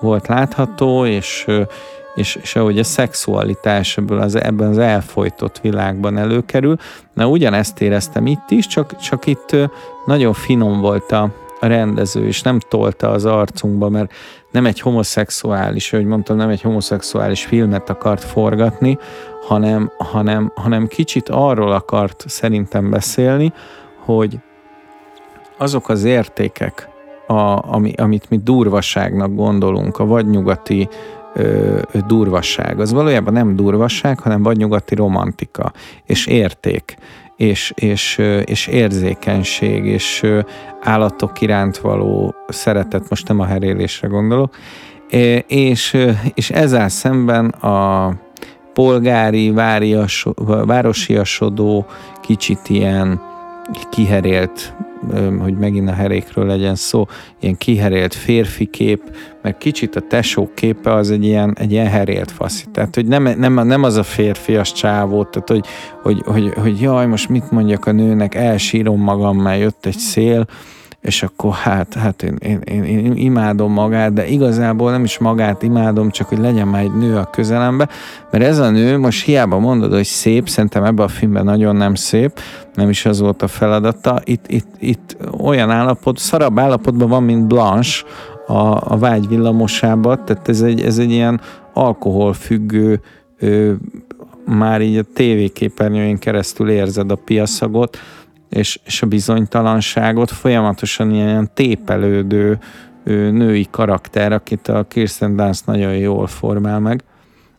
[0.00, 1.46] volt látható, és,
[2.14, 6.76] és, és ahogy a szexualitás ebből az, ebben az elfolytott világban előkerül.
[7.12, 9.56] Na ugyanezt éreztem itt is, csak, csak itt
[10.06, 14.12] nagyon finom volt a, a rendező, és nem tolta az arcunkba, mert
[14.50, 18.98] nem egy homoszexuális, hogy mondtam, nem egy homoszexuális filmet akart forgatni,
[19.46, 23.52] hanem, hanem, hanem kicsit arról akart szerintem beszélni,
[24.04, 24.38] hogy
[25.58, 26.88] azok az értékek,
[27.26, 30.88] a, ami, amit mi durvaságnak gondolunk, a vadnyugati
[31.34, 32.80] ö, durvasság.
[32.80, 35.72] Az valójában nem durvasság, hanem vagy nyugati romantika,
[36.04, 36.96] és érték,
[37.36, 40.26] és, és, és érzékenység, és
[40.80, 44.54] állatok iránt való szeretet, most nem a herélésre gondolok,
[45.46, 45.96] és,
[46.34, 48.12] és ezzel szemben a
[48.72, 51.86] polgári, várias, városiasodó,
[52.20, 53.20] kicsit ilyen
[53.90, 54.74] kiherélt
[55.40, 57.06] hogy megint a herékről legyen szó,
[57.40, 62.30] ilyen kiherélt férfi kép, meg kicsit a tesó képe az egy ilyen, egy ilyen herélt
[62.30, 62.64] faszi.
[62.72, 65.66] Tehát, hogy nem, nem, nem az a férfias csávó, tehát, hogy,
[66.02, 70.46] hogy, hogy, hogy jaj, most mit mondjak a nőnek, elsírom magam, mert jött egy szél,
[71.02, 75.62] és akkor hát, hát én, én, én, én imádom magát, de igazából nem is magát
[75.62, 77.88] imádom, csak hogy legyen már egy nő a közelembe,
[78.30, 81.94] mert ez a nő most hiába mondod, hogy szép, szerintem ebben a filmben nagyon nem
[81.94, 82.40] szép,
[82.74, 87.46] nem is az volt a feladata, itt, itt, itt olyan állapot, szarabb állapotban van, mint
[87.46, 88.02] Blanche
[88.46, 91.40] a, a vágy villamosában, tehát ez egy, ez egy ilyen
[91.72, 93.00] alkoholfüggő
[93.38, 93.72] ö,
[94.44, 97.98] már így a tévéképernyőjén keresztül érzed a piaszagot,
[98.52, 102.58] és, és a bizonytalanságot, folyamatosan ilyen tépelődő
[103.04, 107.04] női karakter, akit a Kirsten Dunst nagyon jól formál meg,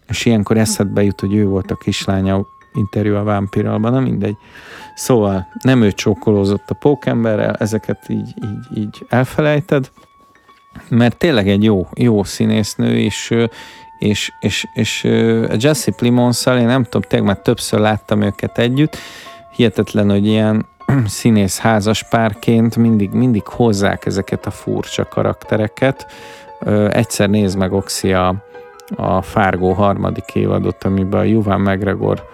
[0.07, 4.35] és ilyenkor eszedbe jut, hogy ő volt a kislánya interjú a vámpiralban, na mindegy.
[4.95, 9.91] Szóval nem ő csókolózott a pókemberrel, ezeket így, így, így elfelejted,
[10.89, 13.33] mert tényleg egy jó, jó színésznő, és,
[13.99, 15.03] és, és, és
[15.57, 18.97] Jesse Plimons-szal, én nem tudom, tényleg már többször láttam őket együtt,
[19.55, 20.65] hihetetlen, hogy ilyen
[21.05, 26.05] színész házas párként mindig, mindig hozzák ezeket a furcsa karaktereket.
[26.59, 28.35] Ö, egyszer nézd meg Oxi a,
[28.95, 32.31] a Fárgó harmadik évadot, amiben a Juvan McGregor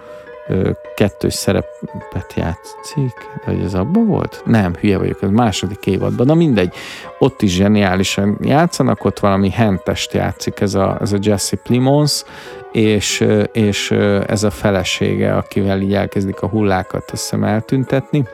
[0.96, 3.14] kettős szerepet játszik,
[3.46, 4.42] vagy ez abban volt?
[4.46, 6.74] Nem, hülye vagyok, az második évadban, na mindegy,
[7.20, 12.24] ott is zseniálisan játszanak, ott valami hentest játszik ez a, ez a Jesse Plimons,
[12.72, 13.92] és, és
[14.28, 18.28] ez a felesége, akivel így elkezdik a hullákat azt hiszem eltüntetni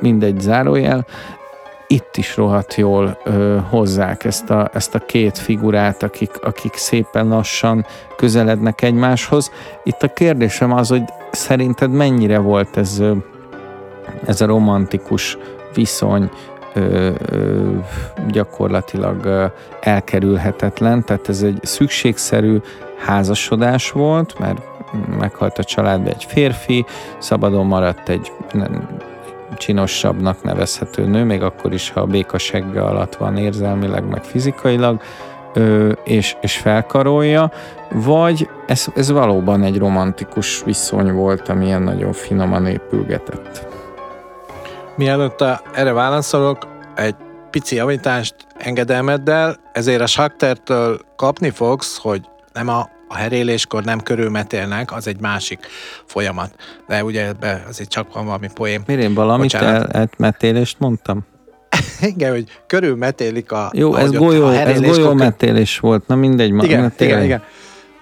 [0.00, 1.06] mindegy zárójel,
[1.86, 7.28] itt is rohadt jól ö, hozzák ezt a, ezt a két figurát, akik, akik szépen
[7.28, 9.50] lassan közelednek egymáshoz.
[9.84, 13.02] Itt a kérdésem az, hogy szerinted mennyire volt ez,
[14.26, 15.38] ez a romantikus
[15.74, 16.30] viszony
[16.74, 17.70] ö, ö,
[18.28, 19.44] gyakorlatilag ö,
[19.80, 22.60] elkerülhetetlen, tehát ez egy szükségszerű
[22.98, 24.62] házasodás volt, mert
[25.18, 26.84] meghalt a családba egy férfi,
[27.18, 28.32] szabadon maradt egy
[29.56, 35.00] csinosabbnak nevezhető nő, még akkor is, ha a békasegge alatt van érzelmileg, meg fizikailag,
[36.04, 37.50] és, és felkarolja,
[37.92, 43.66] vagy ez, ez valóban egy romantikus viszony volt, amilyen nagyon finoman épülgetett.
[44.96, 46.58] Mielőtt erre válaszolok,
[46.94, 47.14] egy
[47.50, 52.20] pici javítást engedelmeddel, ezért a Shaktertől kapni fogsz, hogy
[52.52, 55.66] nem a a heréléskor nem körülmetélnek, az egy másik
[56.04, 56.54] folyamat.
[56.88, 58.82] De ugye ebbe azért csak van valami poém.
[58.86, 61.24] Miért én valamit el, elmetélést mondtam?
[62.00, 63.70] Igen, hogy körülmetélik a...
[63.74, 66.48] Jó, ez golyó, ez golyómetélés volt, na mindegy.
[66.48, 67.42] Igen, igen, igen.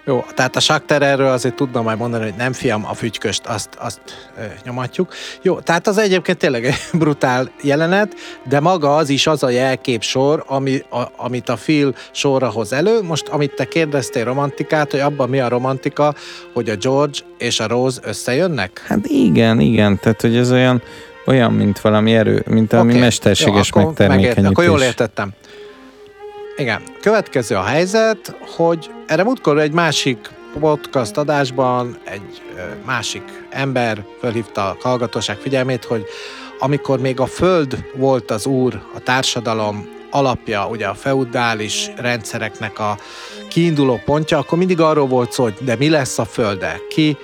[0.07, 4.01] Jó, tehát a saktererről azért tudnám majd mondani, hogy nem fiam, a fügyköst, azt, azt
[4.39, 5.15] ö, nyomatjuk.
[5.43, 8.15] Jó, tehát az egyébként tényleg egy brutál jelenet,
[8.49, 13.03] de maga az is az a jelképsor, ami, a, amit a Phil sorra hoz elő.
[13.03, 16.15] Most, amit te kérdeztél romantikát, hogy abban mi a romantika,
[16.53, 18.85] hogy a George és a Rose összejönnek?
[18.87, 20.83] Hát igen, igen, tehát hogy ez olyan,
[21.27, 23.03] olyan mint valami erő, mint valami okay.
[23.03, 24.35] mesterséges Jó, akkor megtermékenyítés.
[24.35, 25.33] Megért, akkor jól értettem.
[26.57, 26.83] Igen.
[27.01, 32.43] Következő a helyzet, hogy erre múltkor egy másik podcast adásban egy
[32.85, 36.05] másik ember fölhívta a hallgatóság figyelmét, hogy
[36.59, 42.99] amikor még a föld volt az úr, a társadalom alapja, ugye a feudális rendszereknek a
[43.49, 47.17] kiinduló pontja, akkor mindig arról volt szó, hogy de mi lesz a földe, ki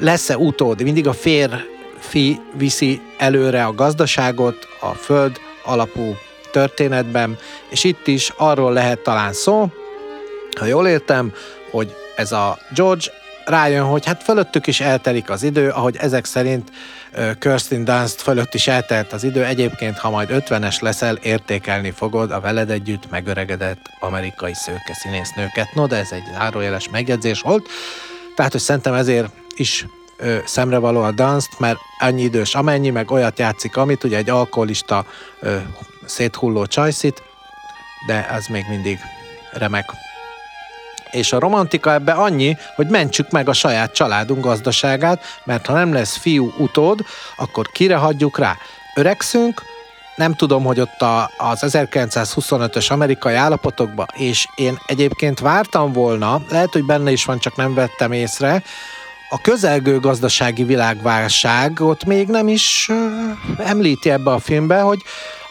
[0.00, 6.16] lesz-e utód, mindig a férfi viszi előre a gazdaságot, a föld alapú
[6.50, 9.70] történetben, és itt is arról lehet talán szó,
[10.58, 11.32] ha jól értem,
[11.70, 13.04] hogy ez a George
[13.44, 16.70] rájön, hogy hát fölöttük is eltelik az idő, ahogy ezek szerint
[17.38, 19.44] Kirsten Dunst fölött is eltelt az idő.
[19.44, 25.74] Egyébként, ha majd 50-es leszel, értékelni fogod a veled együtt megöregedett amerikai szőke színésznőket.
[25.74, 27.68] No, de ez egy zárójeles megjegyzés volt.
[28.36, 33.38] Tehát, hogy szerintem ezért is ö, szemrevaló a Dunst, mert annyi idős amennyi, meg olyat
[33.38, 35.06] játszik, amit ugye egy alkoholista
[36.08, 37.22] széthulló csajszit,
[38.06, 38.98] de ez még mindig
[39.52, 39.84] remek.
[41.10, 45.92] És a romantika ebbe annyi, hogy mentsük meg a saját családunk gazdaságát, mert ha nem
[45.92, 47.00] lesz fiú utód,
[47.36, 48.56] akkor kire hagyjuk rá?
[48.94, 49.62] Öregszünk,
[50.16, 56.72] nem tudom, hogy ott a, az 1925-ös amerikai állapotokban, és én egyébként vártam volna, lehet,
[56.72, 58.62] hogy benne is van, csak nem vettem észre,
[59.28, 65.02] a közelgő gazdasági világválságot még nem is uh, említi ebbe a filmbe, hogy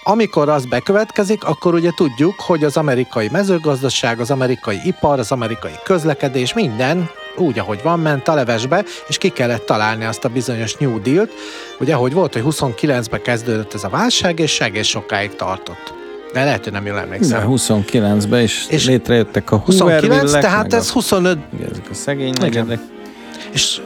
[0.08, 5.72] amikor az bekövetkezik, akkor ugye tudjuk, hogy az amerikai mezőgazdaság, az amerikai ipar, az amerikai
[5.84, 10.76] közlekedés, minden úgy, ahogy van, ment a levesbe, és ki kellett találni azt a bizonyos
[10.76, 11.32] New Deal-t.
[11.80, 15.94] Ugye, hogy volt, hogy 29-ben kezdődött ez a válság, és egész sokáig tartott.
[16.34, 17.40] De lehet, hogy nem jól emlékszem.
[17.40, 21.38] De 29-ben is és létrejöttek a 29, tehát ez 25...
[21.72, 22.80] Ezek a szegény negyedek.
[23.52, 23.82] És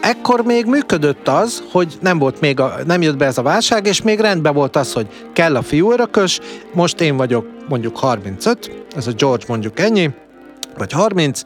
[0.00, 3.86] ekkor még működött az, hogy nem volt még a, nem jött be ez a válság,
[3.86, 6.40] és még rendben volt az, hogy kell a fiú örökös,
[6.72, 10.10] most én vagyok mondjuk 35, ez a George mondjuk ennyi,
[10.76, 11.42] vagy 30,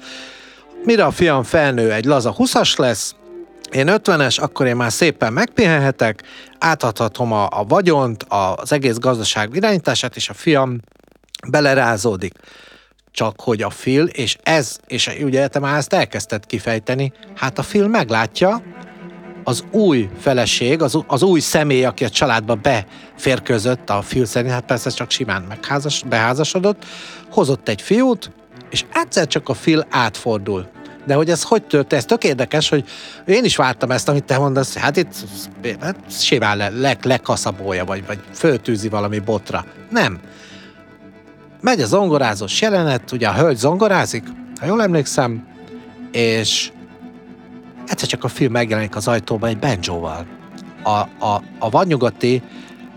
[0.84, 3.14] mire a fiam felnő egy laza 20-as lesz,
[3.72, 6.22] én 50-es, akkor én már szépen megpihenhetek,
[6.58, 10.80] átadhatom a, a vagyont, az egész gazdaság irányítását, és a fiam
[11.48, 12.34] belerázódik.
[13.12, 17.62] Csak hogy a Phil, és ez, és ugye te már ezt elkezdted kifejteni, hát a
[17.62, 18.62] Phil meglátja,
[19.44, 24.64] az új feleség, az, az új személy, aki a családba beférközött a Phil szerint, hát
[24.64, 26.84] persze csak simán megházas, beházasodott,
[27.30, 28.30] hozott egy fiút,
[28.70, 30.68] és egyszer csak a Phil átfordul.
[31.06, 32.84] De hogy ez hogy történt, ez tök érdekes, hogy
[33.26, 35.14] én is vártam ezt, amit te mondasz, hát itt
[35.80, 39.64] hát simán le, le, lekaszabolja, vagy, vagy föltűzi valami botra.
[39.90, 40.20] Nem.
[41.62, 44.24] Megy a zongorázós jelenet, ugye a hölgy zongorázik,
[44.60, 45.46] ha jól emlékszem,
[46.12, 46.72] és
[47.86, 50.26] egyszer csak a film megjelenik az ajtóban egy banjóval.
[50.82, 50.90] A,
[51.26, 52.42] a, a vadnyugati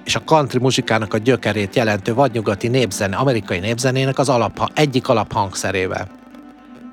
[0.04, 6.08] és a country muzsikának a gyökerét jelentő vadnyugati népzene, amerikai népzenének az alap, egyik alaphangszerével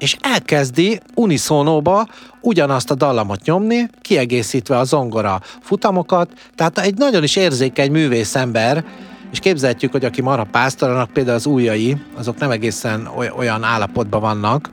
[0.02, 2.06] és elkezdi uniszónóba
[2.40, 8.84] ugyanazt a dallamot nyomni, kiegészítve a zongora futamokat, tehát egy nagyon is érzékeny művész ember,
[9.32, 14.70] és képzeljük, hogy aki Mara Pásztoranak például az ujjai, azok nem egészen olyan állapotban vannak,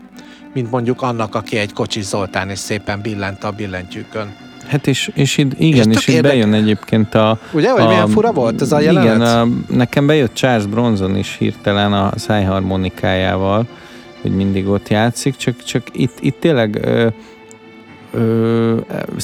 [0.53, 4.35] mint mondjuk annak, aki egy Kocsis Zoltán és szépen billent a billentyűkön.
[4.67, 6.31] Hát és, és itt, igen, és, és itt érdek...
[6.31, 7.39] bejön egyébként a...
[7.53, 9.15] Ugye, hogy a, milyen fura volt ez a jelenet?
[9.15, 13.67] Igen, a, nekem bejött Charles Bronson is hirtelen a szájharmonikájával,
[14.21, 17.07] hogy mindig ott játszik, csak, csak itt, itt tényleg ö,
[18.11, 18.77] ö,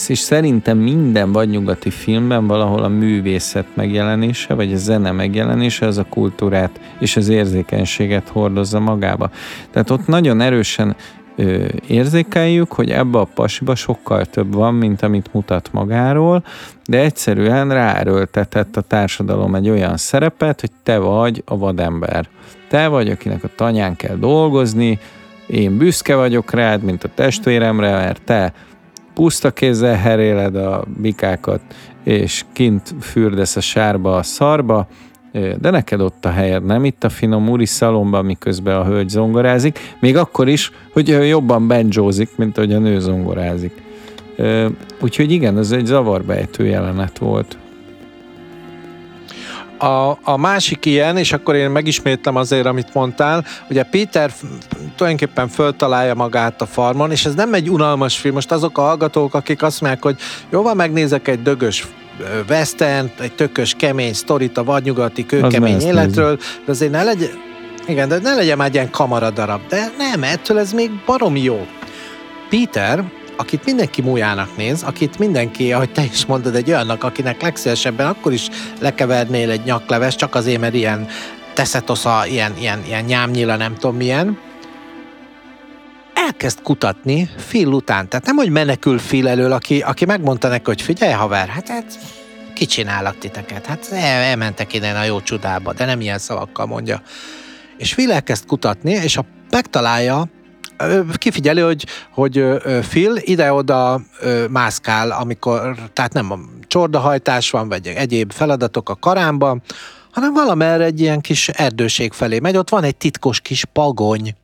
[0.08, 6.06] és szerintem minden vadnyugati filmben valahol a művészet megjelenése, vagy a zene megjelenése az a
[6.10, 9.30] kultúrát és az érzékenységet hordozza magába.
[9.72, 10.96] Tehát ott nagyon erősen
[11.36, 16.44] ö, érzékeljük, hogy ebbe a pasiba sokkal több van, mint amit mutat magáról,
[16.86, 22.28] de egyszerűen ráerőltetett a társadalom egy olyan szerepet, hogy te vagy a vadember.
[22.68, 25.00] Te vagy, akinek a tanyán kell dolgozni,
[25.48, 28.54] én büszke vagyok rád, mint a testvéremre, mert te
[29.16, 31.62] puszta kézzel heréled a bikákat,
[32.04, 34.88] és kint fürdesz a sárba a szarba,
[35.60, 39.80] de neked ott a helyed, nem itt a finom úri szalomban, miközben a hölgy zongorázik,
[40.00, 43.84] még akkor is, hogy jobban benjózik, mint hogy a nő zongorázik.
[45.02, 47.58] Úgyhogy igen, ez egy zavarbejtő jelenet volt.
[49.78, 54.32] A, a másik ilyen, és akkor én megismétlem azért, amit mondtál, ugye Peter
[54.96, 59.34] tulajdonképpen föltalálja magát a farmon, és ez nem egy unalmas film, most azok a hallgatók,
[59.34, 60.18] akik azt mondják, hogy
[60.50, 61.88] jó, van, megnézek egy dögös
[62.50, 67.30] western, egy tökös, kemény sztorit a vadnyugati kőkemény életről, de azért ne legyen,
[67.88, 71.66] igen, de ne legyen már egy ilyen kamaradarab, de nem, ettől ez még barom jó.
[72.50, 73.04] Peter,
[73.38, 78.34] akit mindenki mújának néz, akit mindenki, ahogy te is mondod, egy olyannak, akinek legszívesebben akkor
[78.34, 78.48] is
[78.80, 81.08] lekevernél egy nyakleves, csak azért, mert ilyen
[81.54, 84.38] teszetosza, ilyen, ilyen, ilyen nyámnyila, nem tudom milyen,
[86.14, 88.10] elkezd kutatni Phil után.
[88.10, 92.00] Tehát nem, hogy menekül Phil elől, aki, aki megmondta neki, hogy figyelj haver, hát, hát
[92.54, 97.02] kicsinálak titeket, hát el, elmentek innen a jó csodába, de nem ilyen szavakkal mondja.
[97.78, 100.28] És Phil elkezd kutatni, és a megtalálja,
[101.18, 102.44] kifigyeli, hogy, hogy
[102.90, 104.02] Phil ide-oda
[104.50, 109.62] mászkál, amikor, tehát nem a csordahajtás van, vagy egyéb feladatok a karámban,
[110.12, 114.36] hanem valamerre egy ilyen kis erdőség felé megy, ott van egy titkos kis pagony,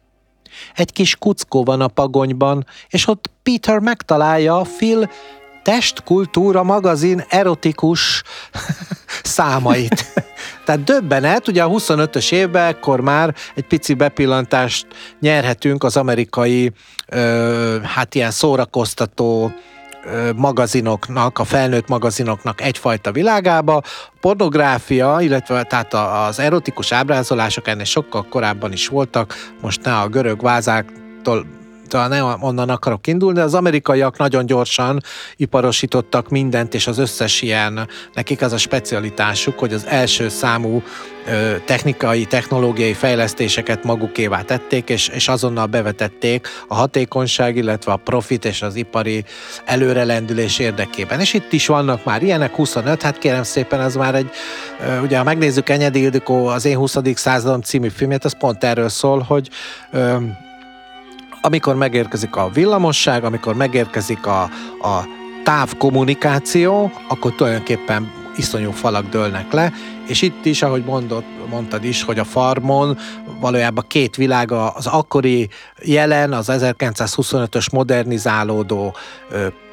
[0.75, 5.09] egy kis kuckó van a pagonyban, és ott Peter megtalálja Phil
[5.63, 8.23] testkultúra magazin erotikus
[9.23, 10.13] számait.
[10.65, 14.87] Tehát döbbenet, ugye a 25-ös évben ekkor már egy pici bepillantást
[15.19, 16.71] nyerhetünk az amerikai,
[17.07, 19.51] ö, hát ilyen szórakoztató
[20.35, 23.75] magazinoknak, a felnőtt magazinoknak egyfajta világába.
[23.75, 23.83] A
[24.19, 30.41] pornográfia, illetve tehát az erotikus ábrázolások ennél sokkal korábban is voltak, most ne a görög
[30.41, 31.45] vázáktól
[31.91, 35.01] talán nem onnan akarok indulni, de az amerikaiak nagyon gyorsan
[35.35, 40.83] iparosítottak mindent, és az összes ilyen, nekik az a specialitásuk, hogy az első számú
[41.65, 48.61] technikai, technológiai fejlesztéseket magukévá tették, és, és azonnal bevetették a hatékonyság, illetve a profit és
[48.61, 49.23] az ipari
[49.65, 51.19] előrelendülés érdekében.
[51.19, 54.29] És itt is vannak már ilyenek, 25, hát kérem szépen, ez már egy,
[55.01, 56.97] ugye ha megnézzük Enyedi Ildikó az Én 20.
[57.15, 59.49] századom című filmét, az pont erről szól, hogy
[61.41, 64.41] amikor megérkezik a villamosság, amikor megérkezik a,
[64.81, 65.07] a
[65.43, 69.73] távkommunikáció, akkor tulajdonképpen iszonyú falak dőlnek le,
[70.07, 72.97] és itt is, ahogy mondott, mondtad is, hogy a farmon
[73.39, 75.49] valójában két világa, az akkori
[75.81, 78.95] jelen, az 1925-ös modernizálódó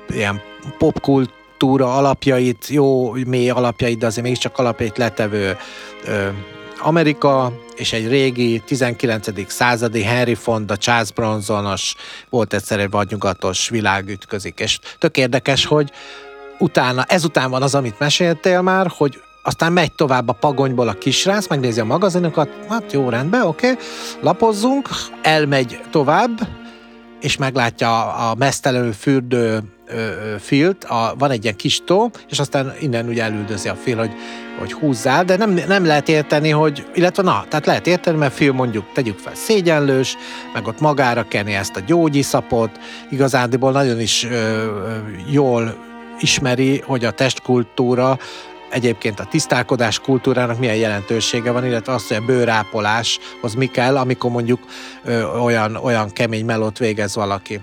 [0.08, 0.40] ilyen
[0.78, 5.56] popkultúra alapjait, jó mély alapjait, de azért mégiscsak alapjait letevő
[6.04, 6.28] ö,
[6.80, 9.50] Amerika, és egy régi 19.
[9.50, 11.94] századi Henry Fonda, Charles Bronsonos,
[12.30, 15.90] volt egyszer egy vadnyugatos világ ütközik, és tök érdekes, hogy
[16.58, 21.48] utána, ezután van az, amit meséltél már, hogy aztán megy tovább a pagonyból a kisrác,
[21.48, 23.84] megnézi a magazinokat, hát jó, rendben, oké, okay.
[24.20, 24.88] lapozzunk,
[25.22, 26.40] elmegy tovább,
[27.20, 29.62] és meglátja a mesztelenül fürdő
[30.38, 34.12] filt, a, van egy ilyen kis tó, és aztán innen ugye elüldözi a fil, hogy,
[34.58, 38.52] hogy húzzál, de nem, nem lehet érteni, hogy, illetve na, tehát lehet érteni, mert fil
[38.52, 40.16] mondjuk tegyük fel szégyenlős,
[40.52, 42.78] meg ott magára kenni ezt a gyógyiszapot,
[43.10, 44.66] igazándiból nagyon is ö,
[45.30, 45.76] jól
[46.20, 48.18] ismeri, hogy a testkultúra
[48.70, 54.30] egyébként a tisztálkodás kultúrának milyen jelentősége van, illetve az, hogy a bőrápoláshoz mi kell, amikor
[54.30, 54.60] mondjuk
[55.04, 57.60] ö, olyan, olyan kemény melót végez valaki.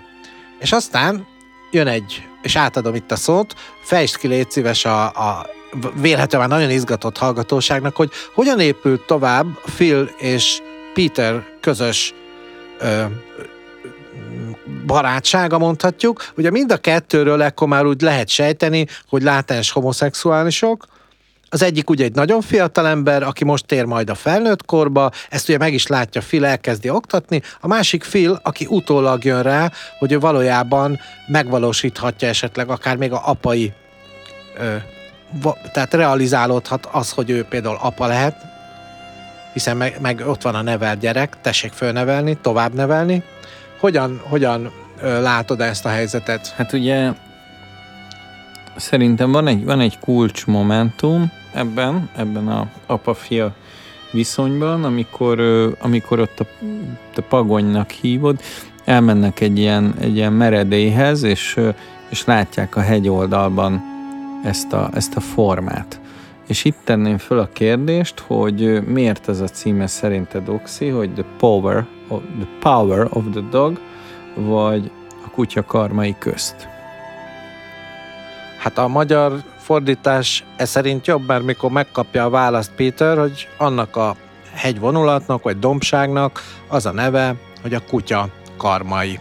[0.60, 1.28] És aztán
[1.72, 5.46] jön egy, és átadom itt a szót, fejtsd ki légy szíves a, a
[6.02, 9.46] vélhetően nagyon izgatott hallgatóságnak, hogy hogyan épült tovább
[9.76, 10.62] Phil és
[10.94, 12.14] Peter közös
[12.80, 13.04] ö,
[14.86, 16.32] barátsága mondhatjuk.
[16.38, 20.86] Ugye mind a kettőről ekkor már úgy lehet sejteni, hogy látens homoszexuálisok,
[21.50, 25.50] az egyik ugye egy nagyon fiatal ember, aki most tér majd a felnőtt korba, ezt
[25.50, 30.12] ugye meg is látja, Phil elkezdi oktatni, a másik Phil, aki utólag jön rá, hogy
[30.12, 33.74] ő valójában megvalósíthatja esetleg akár még a apai,
[34.58, 34.76] ö,
[35.72, 38.36] tehát realizálódhat az, hogy ő például apa lehet,
[39.54, 43.24] hiszen meg, meg ott van a nevelt gyerek, tessék fölnevelni, tovább nevelni.
[43.80, 44.72] Hogyan, hogyan
[45.02, 46.54] látod ezt a helyzetet?
[46.56, 47.12] Hát ugye
[48.76, 53.54] szerintem van egy, van egy kulcsmomentum ebben, ebben a apa-fia
[54.12, 55.40] viszonyban, amikor,
[55.80, 56.46] amikor ott a,
[57.16, 58.42] a pagonynak hívod,
[58.86, 61.60] elmennek egy ilyen, egy ilyen meredélyhez, és,
[62.10, 63.95] és látják a hegyoldalban
[64.46, 66.00] ezt a, ezt a formát.
[66.48, 71.26] És itt tenném föl a kérdést, hogy miért ez a címe szerinted Oxy, hogy the
[71.38, 73.80] power, of, the power of the dog,
[74.36, 74.92] vagy
[75.26, 76.68] a kutya karmai közt.
[78.60, 83.96] Hát a magyar fordítás e szerint jobb, mert mikor megkapja a választ Peter, hogy annak
[83.96, 84.16] a
[84.54, 88.28] hegyvonulatnak, vagy dombságnak az a neve, hogy a kutya
[88.58, 89.20] karmai.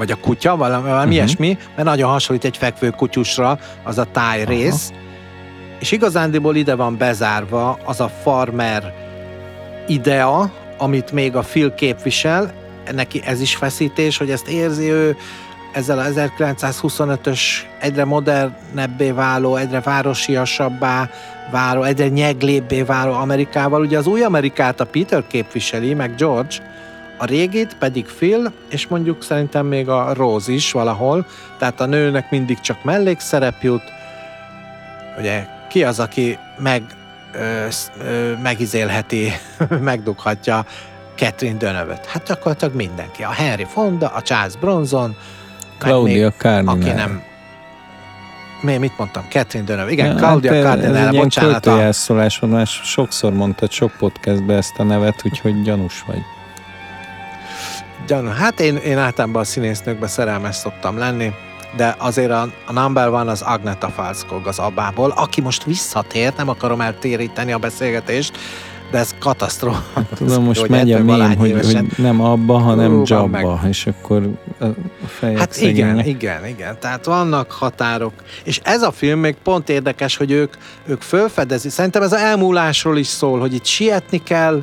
[0.00, 1.14] Vagy a kutya, valami, valami uh-huh.
[1.14, 4.88] ilyesmi, mert nagyon hasonlít egy fekvő kutyusra, az a táj rész.
[4.88, 5.02] Uh-huh.
[5.80, 8.94] És igazándiból ide van bezárva az a farmer
[9.86, 12.52] idea, amit még a Phil képvisel,
[12.92, 15.16] neki ez is feszítés, hogy ezt érzi ő,
[15.72, 17.40] ezzel a 1925-ös
[17.80, 21.10] egyre modernebbé váló, egyre városiasabbá
[21.50, 23.80] váló, egyre nyeglébbé váló Amerikával.
[23.80, 26.54] Ugye az új Amerikát a Peter képviseli, meg George,
[27.20, 31.26] a régit pedig Phil, és mondjuk szerintem még a Rose is valahol,
[31.58, 33.82] tehát a nőnek mindig csak mellékszerep jut.
[35.18, 36.82] Ugye ki az, aki meg,
[37.32, 37.66] ö,
[38.04, 39.32] ö, megizélheti,
[39.80, 40.64] megdughatja
[41.16, 42.06] Catherine Dönövöt?
[42.06, 43.22] Hát gyakorlatilag mindenki.
[43.22, 45.16] A Henry Fonda, a Charles Bronson,
[45.78, 46.74] Claudia Cardinal.
[46.74, 47.22] Aki nem...
[48.60, 49.24] Mi, mit mondtam?
[49.28, 49.92] Catherine Deneuve.
[49.92, 51.66] Igen, ja, Claudia hát Cardinal, bocsánat.
[51.66, 52.08] Ez
[52.82, 56.22] sokszor mondtad sok podcastbe ezt a nevet, úgyhogy gyanús vagy.
[58.10, 58.28] Gyanú.
[58.28, 61.32] Hát én, én általában a színésznőkbe szerelmes szoktam lenni,
[61.76, 66.48] de azért a, a number van az Agneta Falskog az abából, aki most visszatért, nem
[66.48, 68.38] akarom eltéríteni a beszélgetést,
[68.90, 69.82] de ez katasztrófa.
[69.94, 73.70] Hát, tudom, most megy a mém, hogy, hogy nem abba, hanem Rúban jabba, meg.
[73.70, 74.30] és akkor
[74.60, 74.66] a
[75.06, 76.78] fejek Hát igen, igen, igen.
[76.80, 78.12] Tehát vannak határok.
[78.44, 80.54] És ez a film még pont érdekes, hogy ők,
[80.86, 81.68] ők fölfedezi.
[81.68, 84.62] Szerintem ez a elmúlásról is szól, hogy itt sietni kell,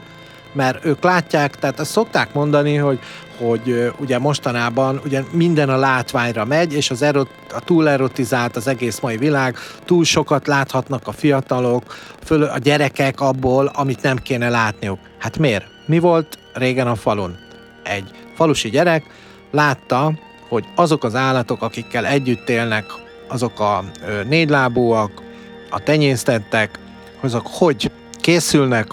[0.53, 2.99] mert ők látják, tehát azt szokták mondani, hogy
[3.37, 8.67] hogy ugye mostanában ugye minden a látványra megy, és az erot, a túl erotizált az
[8.67, 14.49] egész mai világ, túl sokat láthatnak a fiatalok, föl, a gyerekek abból, amit nem kéne
[14.49, 14.99] látniuk.
[15.19, 15.65] Hát miért?
[15.85, 17.37] Mi volt régen a falun?
[17.83, 19.03] Egy falusi gyerek
[19.51, 20.13] látta,
[20.49, 22.85] hogy azok az állatok, akikkel együtt élnek,
[23.27, 23.83] azok a
[24.27, 25.21] négylábúak,
[25.69, 26.79] a tenyésztettek,
[27.21, 27.91] azok hogy
[28.21, 28.87] készülnek,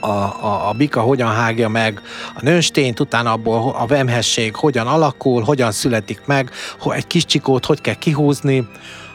[0.00, 2.02] a, a, a bika hogyan hágja meg
[2.34, 6.50] a nőstényt, utána abból a vemhesség hogyan alakul, hogyan születik meg,
[6.84, 8.68] egy kis csikót hogy kell kihúzni,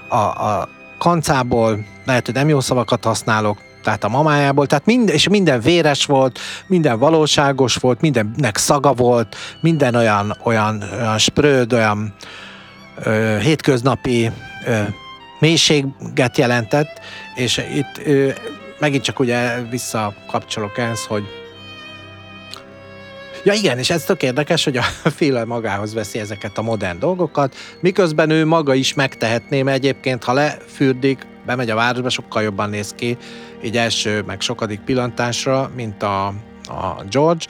[0.07, 5.27] a, a kancából, lehet, hogy nem jó szavakat használok, tehát a mamájából, tehát minden, és
[5.27, 12.13] minden véres volt, minden valóságos volt, mindennek szaga volt, minden olyan, olyan, olyan spröd, olyan
[13.03, 14.31] ö, hétköznapi
[14.65, 14.81] ö,
[15.39, 16.99] mélységet jelentett,
[17.35, 18.29] és itt ö,
[18.83, 21.23] megint csak ugye visszakapcsolok ehhez, hogy
[23.43, 24.81] Ja igen, és ez tök érdekes, hogy a
[25.17, 30.33] féle magához veszi ezeket a modern dolgokat, miközben ő maga is megtehetné, mert egyébként, ha
[30.33, 33.17] lefürdik, bemegy a városba, sokkal jobban néz ki,
[33.63, 36.27] így első, meg sokadik pillantásra, mint a,
[36.67, 37.45] a George.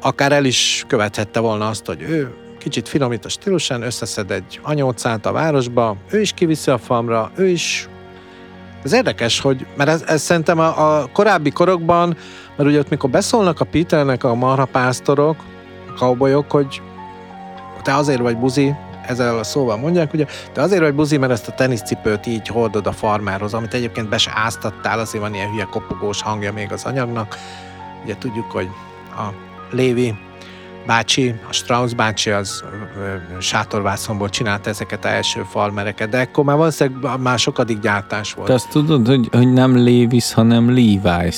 [0.00, 5.26] Akár el is követhette volna azt, hogy ő kicsit finomít a stílusán, összeszed egy anyócát
[5.26, 7.88] a városba, ő is kiviszi a famra, ő is...
[8.84, 12.16] Ez érdekes, hogy, mert ez, ez szerintem a, a korábbi korokban,
[12.56, 15.36] mert ugye ott mikor beszólnak a Peternek a marhapásztorok,
[15.88, 16.82] a cowboyok, hogy
[17.82, 18.74] te azért vagy buzi,
[19.06, 22.86] ezzel a szóval mondják, ugye, de azért vagy buzi, mert ezt a teniszcipőt így hordod
[22.86, 26.84] a farmárhoz, amit egyébként be se áztattál, azért van ilyen hülye kopogós hangja még az
[26.84, 27.38] anyagnak.
[28.04, 28.68] Ugye tudjuk, hogy
[29.16, 29.22] a
[29.70, 30.14] Lévi
[30.86, 32.64] bácsi, a Strauss bácsi az
[33.38, 38.48] sátorvászonból csinálta ezeket a első falmereket, de akkor már valószínűleg már sokadik gyártás volt.
[38.48, 41.36] Te azt tudod, hogy, hogy nem Levis, hanem Levi's.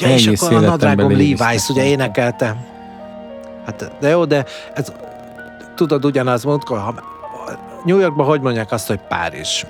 [0.00, 2.56] Ja, és akkor a nadrágom Levi's, ugye énekelte.
[3.66, 4.44] Hát, de jó, de
[4.74, 4.92] ez,
[5.74, 6.94] tudod, ugyanaz mondjuk, ha
[7.84, 9.64] New Yorkban hogy mondják azt, hogy Párizs?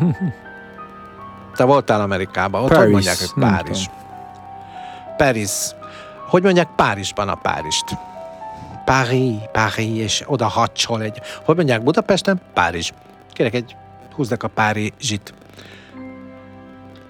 [1.56, 3.86] Te voltál Amerikában, ott Paris, hogy mondják, hogy Párizs?
[5.16, 5.76] Paris.
[6.28, 7.84] Hogy mondják Párizsban a Párizst?
[8.84, 11.20] Paris, Paris, és oda hacsol egy...
[11.44, 12.40] Hogy mondják Budapesten?
[12.54, 12.90] Párizs.
[13.32, 13.76] Kérek egy,
[14.14, 15.34] húznak a Párizsit.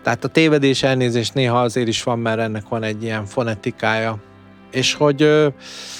[0.02, 4.16] Tehát a tévedés elnézés néha azért is van, mert ennek van egy ilyen fonetikája.
[4.70, 5.18] És hogy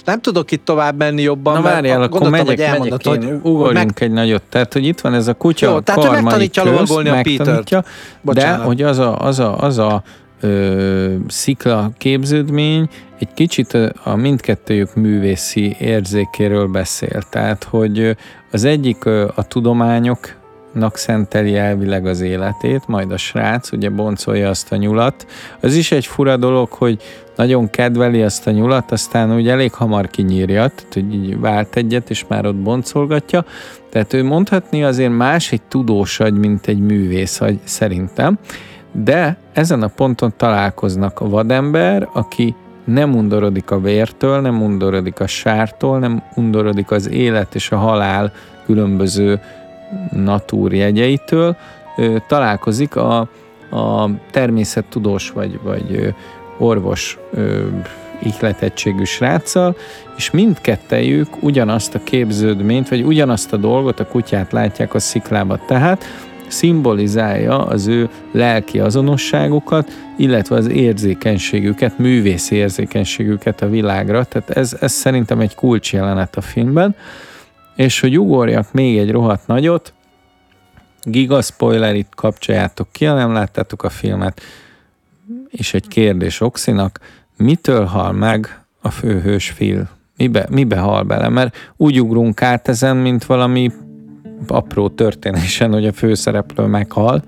[0.04, 4.02] nem tudok itt tovább menni jobban, Na várjál, akkor megyek, hogy megyek hogy ugorjunk meg...
[4.02, 4.42] egy nagyot.
[4.42, 7.84] Tehát, hogy itt van ez a kutya Jó, tehát ő megtanítja lovagolni a Peter-t.
[8.22, 10.02] De, hogy az a, az a, az a
[10.40, 12.88] ö, szikla képződmény
[13.18, 17.22] egy kicsit a, mindkettőjük művészi érzékéről beszél.
[17.30, 18.16] Tehát, hogy
[18.50, 19.04] az egyik
[19.34, 20.36] a tudományok
[20.92, 25.26] szenteli elvileg az életét, majd a srác ugye boncolja azt a nyulat.
[25.60, 27.02] Az is egy fura dolog, hogy
[27.36, 32.10] nagyon kedveli azt a nyulat, aztán úgy elég hamar kinyírja, tehát hogy így vált egyet,
[32.10, 33.44] és már ott boncolgatja.
[33.90, 38.38] Tehát ő mondhatni azért más egy tudós agy, mint egy művész agy, szerintem.
[38.92, 42.54] De ezen a ponton találkoznak a vadember, aki
[42.88, 48.32] nem undorodik a vértől, nem undorodik a sártól, nem undorodik az élet és a halál
[48.64, 49.40] különböző
[50.12, 51.56] natúrjegyeitől,
[52.26, 53.18] találkozik a,
[53.70, 56.14] a természettudós vagy, vagy
[56.58, 57.18] orvos
[58.22, 59.76] ihletettségű sráccal,
[60.16, 65.58] és mindkettejük ugyanazt a képződményt, vagy ugyanazt a dolgot, a kutyát látják a sziklába.
[65.66, 66.04] Tehát
[66.48, 74.24] szimbolizálja az ő lelki azonosságukat, illetve az érzékenységüket, művész érzékenységüket a világra.
[74.24, 76.96] Tehát ez, ez szerintem egy kulcsjelenet a filmben.
[77.76, 79.92] És hogy ugorjak még egy rohadt nagyot,
[81.02, 84.40] giga spoiler, itt kapcsoljátok ki, ha nem láttátok a filmet,
[85.48, 87.00] és egy kérdés Oxinak,
[87.36, 89.88] mitől hal meg a főhős Phil?
[90.16, 91.28] Mibe, mibe hal bele?
[91.28, 93.72] Mert úgy ugrunk át ezen, mint valami
[94.46, 97.22] apró történésen, hogy a főszereplő meghal,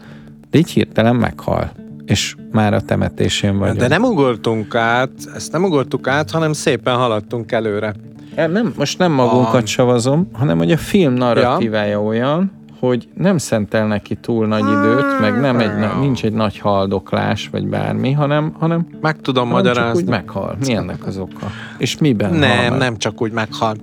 [0.50, 1.72] de így hirtelen meghal
[2.10, 3.78] és már a temetésén vagyunk.
[3.78, 7.94] De nem ugortunk át, ezt nem ugortuk át, hanem szépen haladtunk előre.
[8.36, 9.66] Nem, most nem magunkat a...
[9.66, 12.02] savazom, hanem hogy a film narratívája ja.
[12.02, 17.48] olyan, hogy nem szentel neki túl nagy időt, meg nem egy, nincs egy nagy haldoklás,
[17.52, 19.98] vagy bármi, hanem, hanem meg tudom hanem magyarázni.
[19.98, 20.56] Csak úgy meghal.
[20.66, 21.46] Mi ennek az oka?
[21.78, 23.76] És miben Nem, hal nem csak úgy meghal.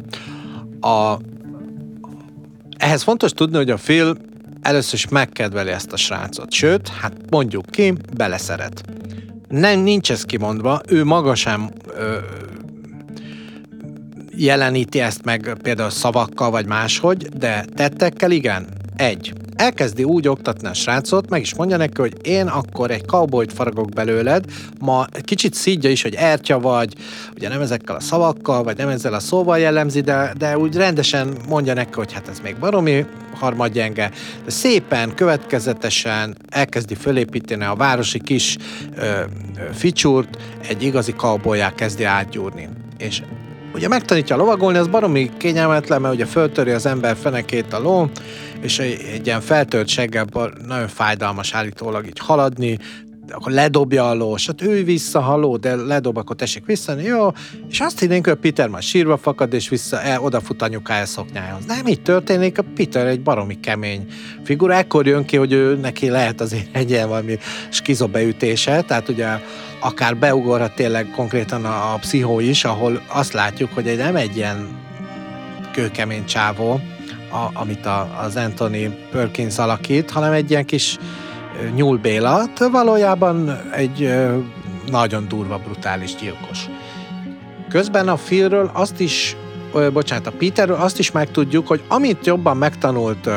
[0.82, 1.18] A,
[2.78, 4.18] ehhez fontos tudni, hogy a film
[4.62, 6.52] először is megkedveli ezt a srácot.
[6.52, 8.84] Sőt, hát mondjuk ki, beleszeret.
[9.48, 12.18] Nem, nincs ez kimondva, ő maga sem ö,
[14.36, 18.68] jeleníti ezt meg például szavakkal vagy máshogy, de tettekkel igen.
[18.98, 19.34] Egy.
[19.56, 23.90] Elkezdi úgy oktatni a srácot, meg is mondja neki, hogy én akkor egy cowboyt faragok
[23.90, 24.46] belőled,
[24.80, 26.94] ma kicsit szídja is, hogy ertya vagy,
[27.36, 31.38] ugye nem ezekkel a szavakkal, vagy nem ezzel a szóval jellemzi, de, de úgy rendesen
[31.48, 34.12] mondja neki, hogy hát ez még baromi harmadgyenge,
[34.46, 38.58] de szépen, következetesen elkezdi fölépíteni a városi kis
[38.96, 39.24] ö, ö,
[39.74, 40.38] ficsúrt,
[40.68, 42.70] egy igazi cowboyá kezdi átgyúrni.
[42.98, 43.22] És
[43.78, 48.10] ugye megtanítja lovagolni, az baromi kényelmetlen, mert ugye föltöri az ember fenekét a ló,
[48.62, 50.26] és egy, egy ilyen feltört seggel
[50.68, 52.78] nagyon fájdalmas állítólag így haladni,
[53.32, 57.32] akkor ledobja a lós, hát ülj vissza, haló, de ledob, akkor tessék vissza, jó,
[57.70, 61.66] és azt hinnénk, hogy Peter majd sírva fakad, és vissza, el, odafut anyukája szoknyájához.
[61.66, 64.06] Nem így történik, a Peter egy baromi kemény
[64.44, 67.38] figura, ekkor jön ki, hogy ő neki lehet azért egy ilyen valami
[67.70, 69.28] skizobeütése, tehát ugye
[69.80, 74.36] akár beugorhat tényleg konkrétan a, a pszichó is, ahol azt látjuk, hogy egy, nem egy
[74.36, 74.86] ilyen
[75.72, 76.80] kőkemény csávó,
[77.32, 80.98] a, amit a, az Anthony Perkins alakít, hanem egy ilyen kis
[81.76, 84.14] nyúlbélat, valójában egy
[84.92, 86.66] nagyon durva, brutális gyilkos.
[87.70, 89.36] Közben a Philről azt is,
[89.94, 93.30] bocsánat, a Peterről azt is megtudjuk, hogy amit jobban megtanult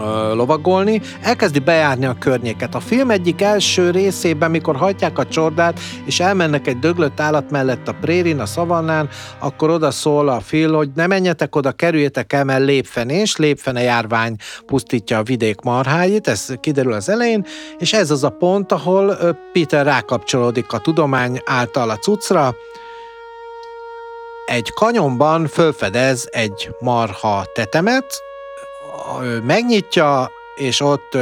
[0.00, 2.74] ö, lovagolni, elkezdi bejárni a környéket.
[2.74, 7.88] A film egyik első részében, mikor hajtják a csordát, és elmennek egy döglött állat mellett
[7.88, 12.44] a prérin, a szavannán, akkor oda szól a Phil, hogy ne menjetek oda, kerüljetek el,
[12.44, 14.36] mert lépfenés, lépfene járvány
[14.66, 17.46] pusztítja a vidék marháit, ez kiderül az elején,
[17.78, 19.16] és ez az a pont, ahol
[19.52, 22.54] Peter rákapcsolódik a tudomány által a cuccra,
[24.46, 28.22] egy kanyonban fölfedez egy marha tetemet,
[29.22, 31.18] ö, megnyitja, és ott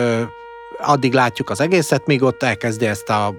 [0.79, 3.35] addig látjuk az egészet, míg ott elkezdi ezt a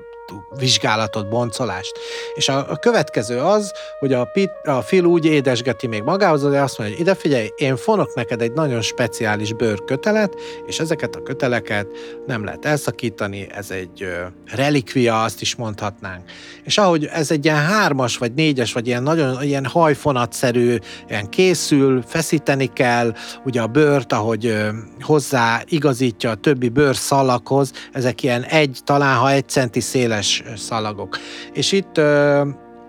[0.58, 1.92] vizsgálatot, boncolást.
[2.34, 6.56] És a, a következő az, hogy a, Pit, a Phil úgy édesgeti még magához, hogy
[6.56, 11.24] azt mondja, hogy ide figyelj, én fonok neked egy nagyon speciális bőrkötelet, és ezeket a
[11.24, 11.88] köteleket
[12.28, 14.26] nem lehet elszakítani, ez egy ö,
[14.56, 16.24] relikvia, azt is mondhatnánk.
[16.64, 20.78] És ahogy ez egy ilyen hármas, vagy négyes, vagy ilyen nagyon ilyen hajfonatszerű,
[21.10, 23.14] ilyen készül, feszíteni kell,
[23.46, 24.70] ugye a bőrt, ahogy ö,
[25.00, 30.19] hozzá igazítja a többi bőrszalakhoz, ezek ilyen egy, talán ha egy centi széles
[30.56, 31.18] szalagok.
[31.54, 31.98] És itt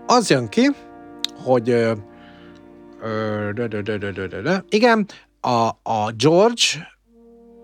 [0.05, 0.69] az jön ki,
[1.43, 1.69] hogy
[4.69, 5.07] igen,
[5.41, 6.63] a, a George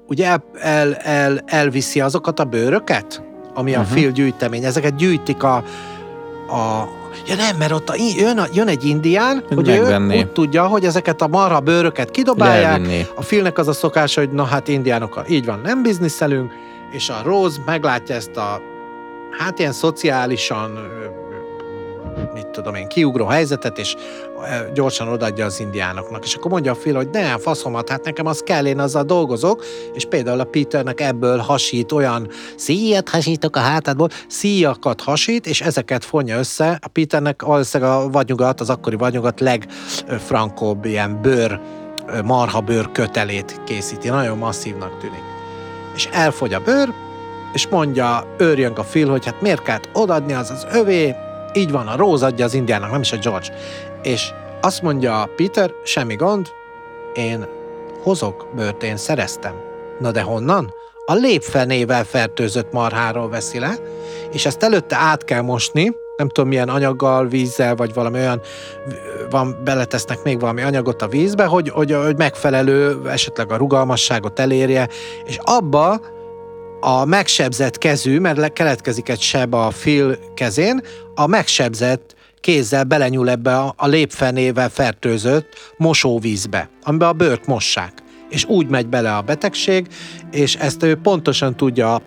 [0.07, 3.91] ugye el, el, el, elviszi azokat a bőröket, ami a Mhm.
[3.91, 5.55] Phil gyűjtemény, ezeket gyűjtik a,
[6.47, 6.89] a
[7.27, 10.67] Ja nem, mert ott a, jön, a, jön egy indián, Hogy hogy ő úgy tudja,
[10.67, 13.05] hogy ezeket a marha bőröket kidobálják, Elvinné.
[13.15, 16.51] a Philnek az a szokása, hogy na hát indiánokkal így van, nem bizniszelünk,
[16.91, 18.61] és a Rose meglátja ezt a
[19.37, 20.71] hát ilyen szociálisan
[22.33, 23.95] mit tudom én, kiugró helyzetet, és
[24.73, 26.23] gyorsan odaadja az indiánoknak.
[26.23, 29.63] És akkor mondja a Phil, hogy ne, faszomat, hát nekem az kell, én azzal dolgozok,
[29.93, 36.05] és például a Peternek ebből hasít olyan szíjat hasítok a hátadból, szíjakat hasít, és ezeket
[36.05, 36.79] fonja össze.
[36.81, 41.59] A Peternek valószínűleg a vadnyugat, az akkori vadnyugat legfrankóbb ilyen bőr,
[42.07, 44.09] ö, marha bőr kötelét készíti.
[44.09, 45.23] Nagyon masszívnak tűnik.
[45.95, 46.93] És elfogy a bőr,
[47.57, 51.15] és mondja, őrjönk a Phil, hogy hát miért kellett odaadni, az az övé,
[51.53, 53.47] így van, a Rose adja az indiának, nem is a George.
[54.03, 54.29] És
[54.61, 56.47] azt mondja Peter, semmi gond,
[57.13, 57.47] én
[58.03, 59.53] hozok bőrt, én szereztem.
[59.99, 60.73] Na de honnan?
[61.05, 63.75] A lépfenével fertőzött marháról veszi le,
[64.31, 68.41] és ezt előtte át kell mosni, nem tudom milyen anyaggal, vízzel, vagy valami olyan,
[69.29, 74.87] van, beletesznek még valami anyagot a vízbe, hogy, hogy, hogy megfelelő, esetleg a rugalmasságot elérje,
[75.25, 75.99] és abba
[76.79, 80.81] a megsebzett kezű, mert le- keletkezik egy seb a Phil kezén,
[81.15, 85.47] a megsebzett kézzel belenyúl ebbe a, a lépfenével fertőzött
[85.77, 87.93] mosóvízbe, amiben a bőrt mossák.
[88.29, 89.87] És úgy megy bele a betegség,
[90.31, 92.01] és ezt ő pontosan tudja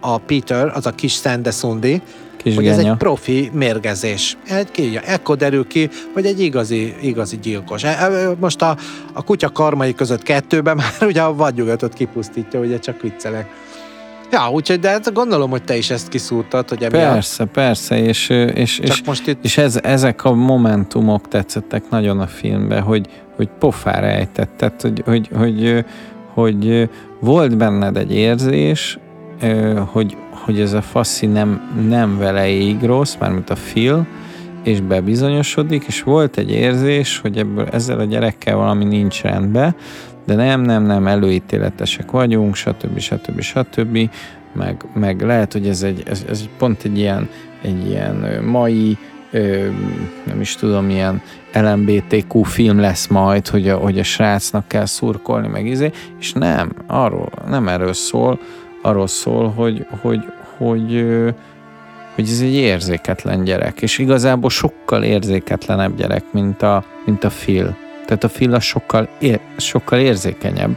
[0.00, 2.02] a Peter, az a kis Szendesundi,
[2.36, 2.90] Kis hogy ez genya.
[2.90, 4.36] egy profi mérgezés.
[4.48, 7.84] Egy, ki, ekkor derül ki, hogy egy igazi, igazi gyilkos.
[7.84, 8.76] E- e- Most a,
[9.12, 13.48] a kutya karmai között kettőben már ugye a vadnyugatot kipusztítja, ugye csak viccelek.
[14.32, 17.12] Ja, úgyhogy, de hát gondolom, hogy te is ezt kiszúrtad, hogy emiatt.
[17.12, 22.26] Persze, persze, és, és, és, most itt és ez, ezek a momentumok tetszettek nagyon a
[22.26, 23.06] filmbe, hogy,
[23.36, 25.84] hogy pofára ejtetted, hogy, hogy, hogy,
[26.34, 28.98] hogy volt benned egy érzés,
[29.84, 34.06] hogy, hogy ez a faszi nem, nem vele ég rossz, mármint a Phil,
[34.62, 39.76] és bebizonyosodik, és volt egy érzés, hogy ebből ezzel a gyerekkel valami nincs rendben,
[40.26, 42.98] de nem, nem, nem, előítéletesek vagyunk, stb.
[42.98, 43.40] stb.
[43.40, 44.10] stb.
[44.52, 47.28] Meg, meg lehet, hogy ez egy, ez, ez pont egy ilyen,
[47.62, 48.98] egy ilyen mai,
[49.30, 49.68] ö,
[50.24, 51.22] nem is tudom, ilyen
[51.52, 56.72] LMBTQ film lesz majd, hogy a, hogy a srácnak kell szurkolni, meg izé, és nem,
[56.86, 58.38] arról, nem erről szól,
[58.82, 60.20] arról szól, hogy, hogy,
[60.56, 61.06] hogy,
[62.14, 67.76] hogy ez egy érzéketlen gyerek, és igazából sokkal érzéketlenebb gyerek, mint a, mint a Phil.
[68.06, 70.76] Tehát a az sokkal, ér, sokkal érzékenyebb,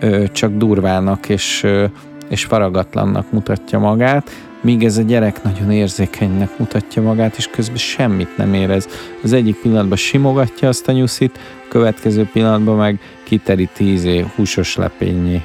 [0.00, 1.84] ö, csak durvának és, ö,
[2.28, 4.30] és faragatlannak mutatja magát,
[4.60, 8.88] míg ez a gyerek nagyon érzékenynek mutatja magát, és közben semmit nem érez.
[9.22, 15.42] Az egyik pillanatban simogatja azt a nyuszit, a következő pillanatban meg kiteríti ízé húsos lepényé.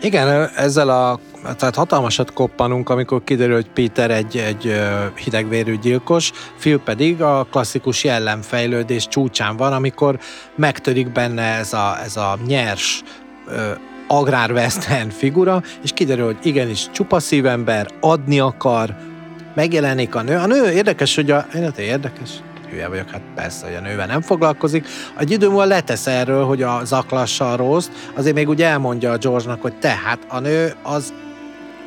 [0.00, 1.20] Igen, ezzel a
[1.54, 4.80] tehát hatalmasat koppanunk, amikor kiderül, hogy Peter egy, egy
[5.24, 10.18] hidegvérű gyilkos, Phil pedig a klasszikus jellemfejlődés csúcsán van, amikor
[10.56, 13.02] megtörik benne ez a, ez a nyers
[13.48, 13.70] ö,
[14.08, 18.94] agrárwestern figura, és kiderül, hogy igenis csupa szívember, adni akar,
[19.54, 20.36] megjelenik a nő.
[20.36, 21.46] A nő érdekes, hogy a...
[21.50, 22.30] Hát érdekes,
[22.70, 24.86] hülye vagyok, hát persze, hogy a nővel nem foglalkozik.
[25.18, 29.16] Egy idő múlva letesz erről, hogy a zaklassa a rossz, azért még úgy elmondja a
[29.16, 31.12] George-nak, hogy te, hát a nő az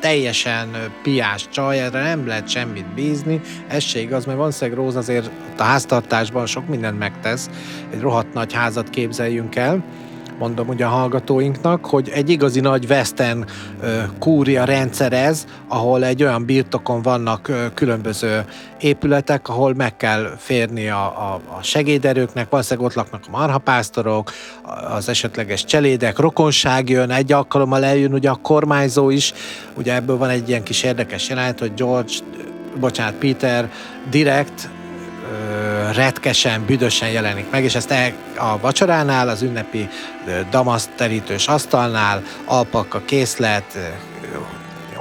[0.00, 0.68] teljesen
[1.02, 3.40] piás csaj, erre nem lehet semmit bízni.
[3.68, 7.50] Ez se igaz, mert valószínűleg Róz azért a háztartásban sok mindent megtesz.
[7.92, 9.84] Egy rohadt nagy házat képzeljünk el
[10.40, 13.44] mondom ugye a hallgatóinknak, hogy egy igazi nagy western
[14.18, 18.44] kúria rendszer ez, ahol egy olyan birtokon vannak különböző
[18.80, 24.32] épületek, ahol meg kell férni a, a, a segéderőknek, valószínűleg ott laknak a marhapásztorok,
[24.96, 29.32] az esetleges cselédek, rokonság jön, egy alkalommal eljön ugye a kormányzó is,
[29.74, 32.12] ugye ebből van egy ilyen kis érdekes jelenet, hogy George,
[32.80, 33.70] bocsánat, Peter
[34.10, 34.68] direkt
[35.92, 39.88] retkesen, büdösen jelenik meg, és ezt el, a vacsoránál, az ünnepi
[40.50, 43.78] damaszt terítős asztalnál, alpaka készlet,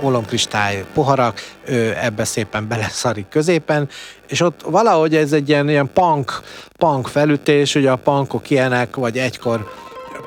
[0.01, 3.89] olomkristály poharak, ő ebbe szépen beleszarik középen,
[4.27, 6.41] és ott valahogy ez egy ilyen, ilyen punk,
[6.77, 9.73] punk felütés, ugye a punkok ilyenek, vagy egykor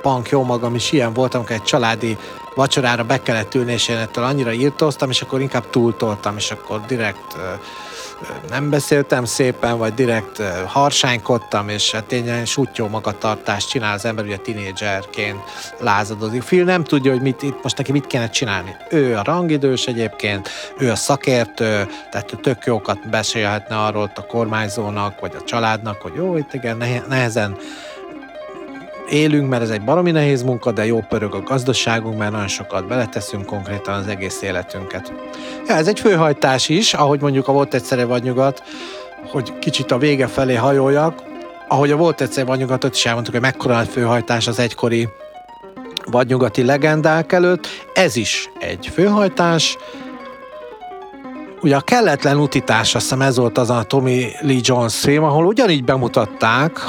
[0.02, 2.16] punk jó magam is ilyen voltam, amikor egy családi
[2.54, 6.80] vacsorára be kellett ülni, és én ettől annyira írtóztam, és akkor inkább túltoltam, és akkor
[6.86, 7.36] direkt
[8.48, 14.36] nem beszéltem szépen, vagy direkt harsánykodtam, és hát ilyen sutyó magatartást csinál az ember, ugye
[14.36, 15.38] tinédzserként
[15.78, 16.42] lázadozik.
[16.42, 18.76] Phil nem tudja, hogy mit, itt most neki mit kéne csinálni.
[18.90, 20.48] Ő a rangidős egyébként,
[20.78, 26.12] ő a szakértő, tehát ő tök jókat beszélhetne arról a kormányzónak, vagy a családnak, hogy
[26.14, 26.76] jó, itt igen,
[27.08, 27.56] nehezen
[29.12, 32.86] élünk, mert ez egy baromi nehéz munka, de jó pörög a gazdaságunk, mert nagyon sokat
[32.86, 35.12] beleteszünk konkrétan az egész életünket.
[35.66, 38.62] Ja, ez egy főhajtás is, ahogy mondjuk a volt egyszerre vagy nyugat,
[39.30, 41.22] hogy kicsit a vége felé hajoljak,
[41.68, 45.08] ahogy a volt egyszer vagy nyugatot is elmondtuk, hogy mekkora nagy főhajtás az egykori
[46.10, 47.66] vadnyugati legendák előtt.
[47.94, 49.76] Ez is egy főhajtás.
[51.62, 55.46] Ugye a kelletlen utitás, azt hiszem ez volt az a Tommy Lee Jones film, ahol
[55.46, 56.80] ugyanígy bemutatták,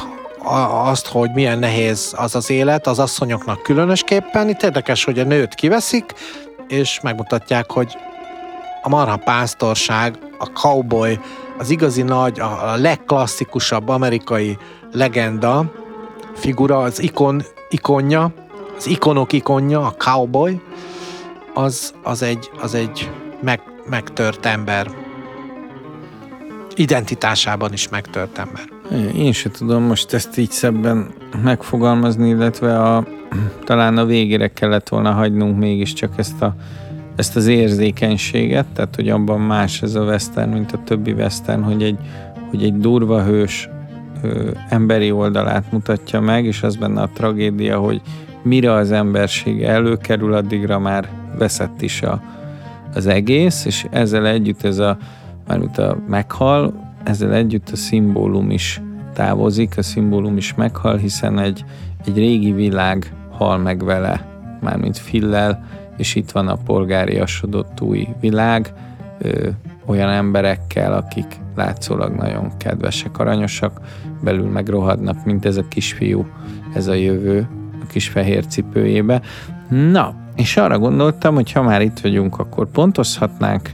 [0.44, 4.50] azt, hogy milyen nehéz az az élet, az asszonyoknak különösképpen.
[4.50, 6.14] Itt érdekes, hogy a nőt kiveszik,
[6.68, 7.98] és megmutatják, hogy
[8.82, 11.20] a marha pásztorság, a cowboy,
[11.58, 14.58] az igazi nagy, a legklasszikusabb amerikai
[14.92, 15.72] legenda,
[16.36, 18.34] figura, az ikon, ikonja,
[18.78, 20.62] az ikonok ikonja, a cowboy,
[21.54, 24.88] az, az egy, az egy meg, megtört ember.
[26.76, 28.73] Identitásában is megtört ember.
[29.16, 31.08] Én se tudom most ezt így szebben
[31.44, 33.06] megfogalmazni, illetve a,
[33.64, 36.56] talán a végére kellett volna hagynunk mégiscsak ezt, a,
[37.16, 41.84] ezt az érzékenységet, tehát hogy abban más ez a western, mint a többi western, hogy
[41.84, 41.98] egy,
[42.50, 43.70] hogy egy durva hős
[44.22, 48.02] ö, emberi oldalát mutatja meg, és az benne a tragédia, hogy
[48.44, 52.22] mire az emberség előkerül, addigra már veszett is a,
[52.94, 54.98] az egész, és ezzel együtt ez a,
[55.48, 58.82] mármint a meghal, ezzel együtt a szimbólum is
[59.14, 61.66] távozik, a szimbólum is meghal, hiszen egy,
[62.06, 64.26] egy régi világ hal meg vele,
[64.62, 65.66] mármint Fillel,
[65.98, 68.74] és itt van a polgáriasodott új világ,
[69.18, 69.50] ö,
[69.86, 73.80] olyan emberekkel, akik látszólag nagyon kedvesek, aranyosak,
[74.24, 76.26] belül meg rohadnak, mint ez a kisfiú,
[76.74, 77.48] ez a jövő
[77.82, 79.22] a kis fehér cipőjébe.
[79.70, 83.72] Na, és arra gondoltam, hogy ha már itt vagyunk, akkor pontozhatnánk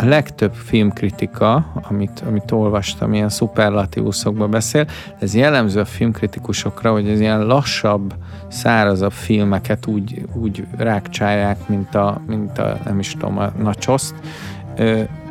[0.00, 4.86] a legtöbb filmkritika, amit, amit olvastam, ilyen szuperlatívuszokba beszél,
[5.18, 8.14] ez jellemző a filmkritikusokra, hogy ez ilyen lassabb,
[8.48, 14.14] szárazabb filmeket úgy, úgy rákcsálják, mint a, mint a nem is tudom, a nacsoszt.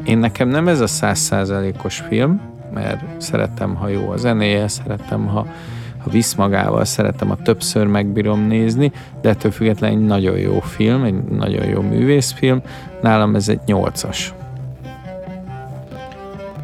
[0.03, 2.41] Én nekem nem ez a százszázalékos film,
[2.73, 5.45] mert szeretem, ha jó a zenéje, szeretem, ha,
[5.97, 8.91] ha visz magával, szeretem, ha többször megbírom nézni,
[9.21, 12.61] de ettől függetlenül egy nagyon jó film, egy nagyon jó művészfilm.
[13.01, 14.33] Nálam ez egy nyolcas.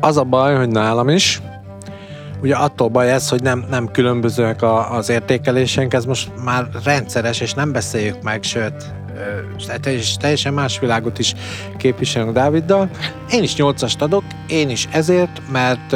[0.05, 1.41] Az a baj, hogy nálam is,
[2.41, 7.39] ugye attól baj ez, hogy nem, nem különbözőek a, az értékelésénk, ez most már rendszeres,
[7.39, 8.93] és nem beszéljük meg, sőt,
[9.85, 11.33] és teljesen más világot is
[11.77, 12.89] képviselünk Dáviddal.
[13.31, 15.95] Én is nyolcast adok, én is ezért, mert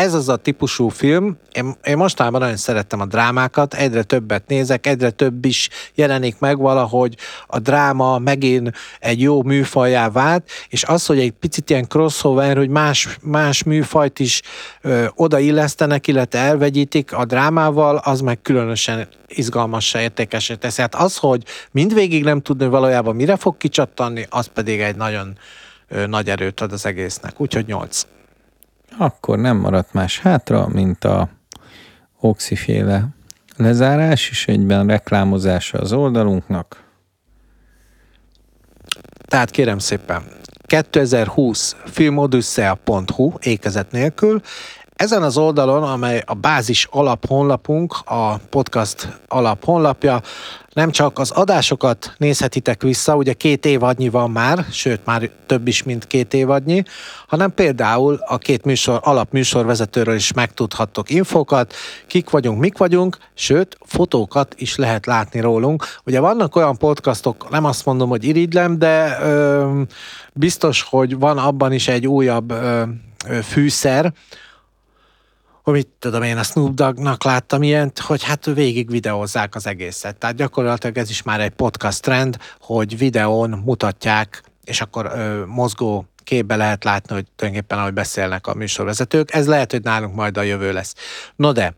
[0.00, 4.86] ez az a típusú film, én, én mostanában nagyon szerettem a drámákat, egyre többet nézek,
[4.86, 11.06] egyre több is jelenik meg valahogy, a dráma megint egy jó műfajá vált, és az,
[11.06, 14.42] hogy egy picit ilyen crossover, hogy más, más műfajt is
[14.80, 20.80] ö, odaillesztenek, illetve elvegyítik a drámával, az meg különösen izgalmassá, értékesé teszi.
[20.80, 25.38] Hát az, hogy mindvégig nem tudni valójában mire fog kicsattanni, az pedig egy nagyon
[25.88, 27.40] ö, nagy erőt ad az egésznek.
[27.40, 28.06] Úgyhogy nyolc
[28.98, 31.28] akkor nem maradt más hátra, mint a
[32.20, 33.08] oxiféle
[33.56, 36.84] lezárás, és egyben reklámozása az oldalunknak.
[39.24, 40.22] Tehát kérem szépen,
[40.66, 44.40] 2020 filmodyssea.hu ékezet nélkül,
[45.00, 50.20] ezen az oldalon, amely a bázis alap honlapunk, a podcast alap honlapja,
[50.72, 55.82] nem csak az adásokat nézhetitek vissza, ugye két évadnyi van már, sőt már több is,
[55.82, 56.82] mint két évadnyi,
[57.26, 61.74] hanem például a két műsor, alapműsorvezetőről is megtudhattok infokat,
[62.06, 65.84] kik vagyunk, mik vagyunk, sőt, fotókat is lehet látni rólunk.
[66.04, 69.80] Ugye vannak olyan podcastok, nem azt mondom, hogy irigylem, de ö,
[70.32, 72.82] biztos, hogy van abban is egy újabb ö,
[73.42, 74.12] fűszer,
[75.62, 80.16] hogy mit tudom én, a Snoop Doggnak láttam ilyent, hogy hát végig videózzák az egészet.
[80.16, 86.06] Tehát gyakorlatilag ez is már egy podcast trend, hogy videón mutatják, és akkor ö, mozgó
[86.24, 89.34] képbe lehet látni, hogy tulajdonképpen ahogy beszélnek a műsorvezetők.
[89.34, 90.94] Ez lehet, hogy nálunk majd a jövő lesz.
[91.36, 91.74] No de,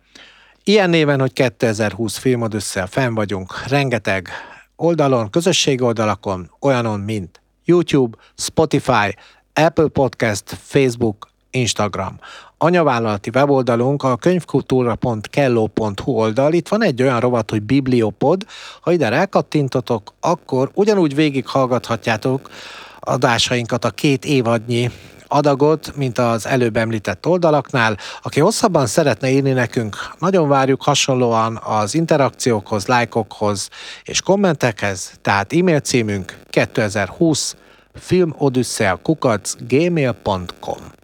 [0.65, 4.29] ilyen néven, hogy 2020 filmod össze, fenn vagyunk rengeteg
[4.77, 9.17] oldalon, közösség oldalakon, olyanon, mint YouTube, Spotify,
[9.53, 12.19] Apple Podcast, Facebook, Instagram
[12.63, 16.53] anyavállalati weboldalunk a könyvkultúra.kelló.hu oldal.
[16.53, 18.47] Itt van egy olyan rovat, hogy Bibliopod.
[18.81, 22.51] Ha ide rákattintotok, akkor ugyanúgy végighallgathatjátok
[23.01, 24.91] adásainkat a két évadnyi
[25.29, 27.97] adagot, mint az előbb említett oldalaknál.
[28.23, 33.69] Aki hosszabban szeretne írni nekünk, nagyon várjuk hasonlóan az interakciókhoz, lájkokhoz
[34.05, 37.57] és kommentekhez, tehát e-mail címünk 2020
[37.95, 41.01] filmodyssea kukac gmail.com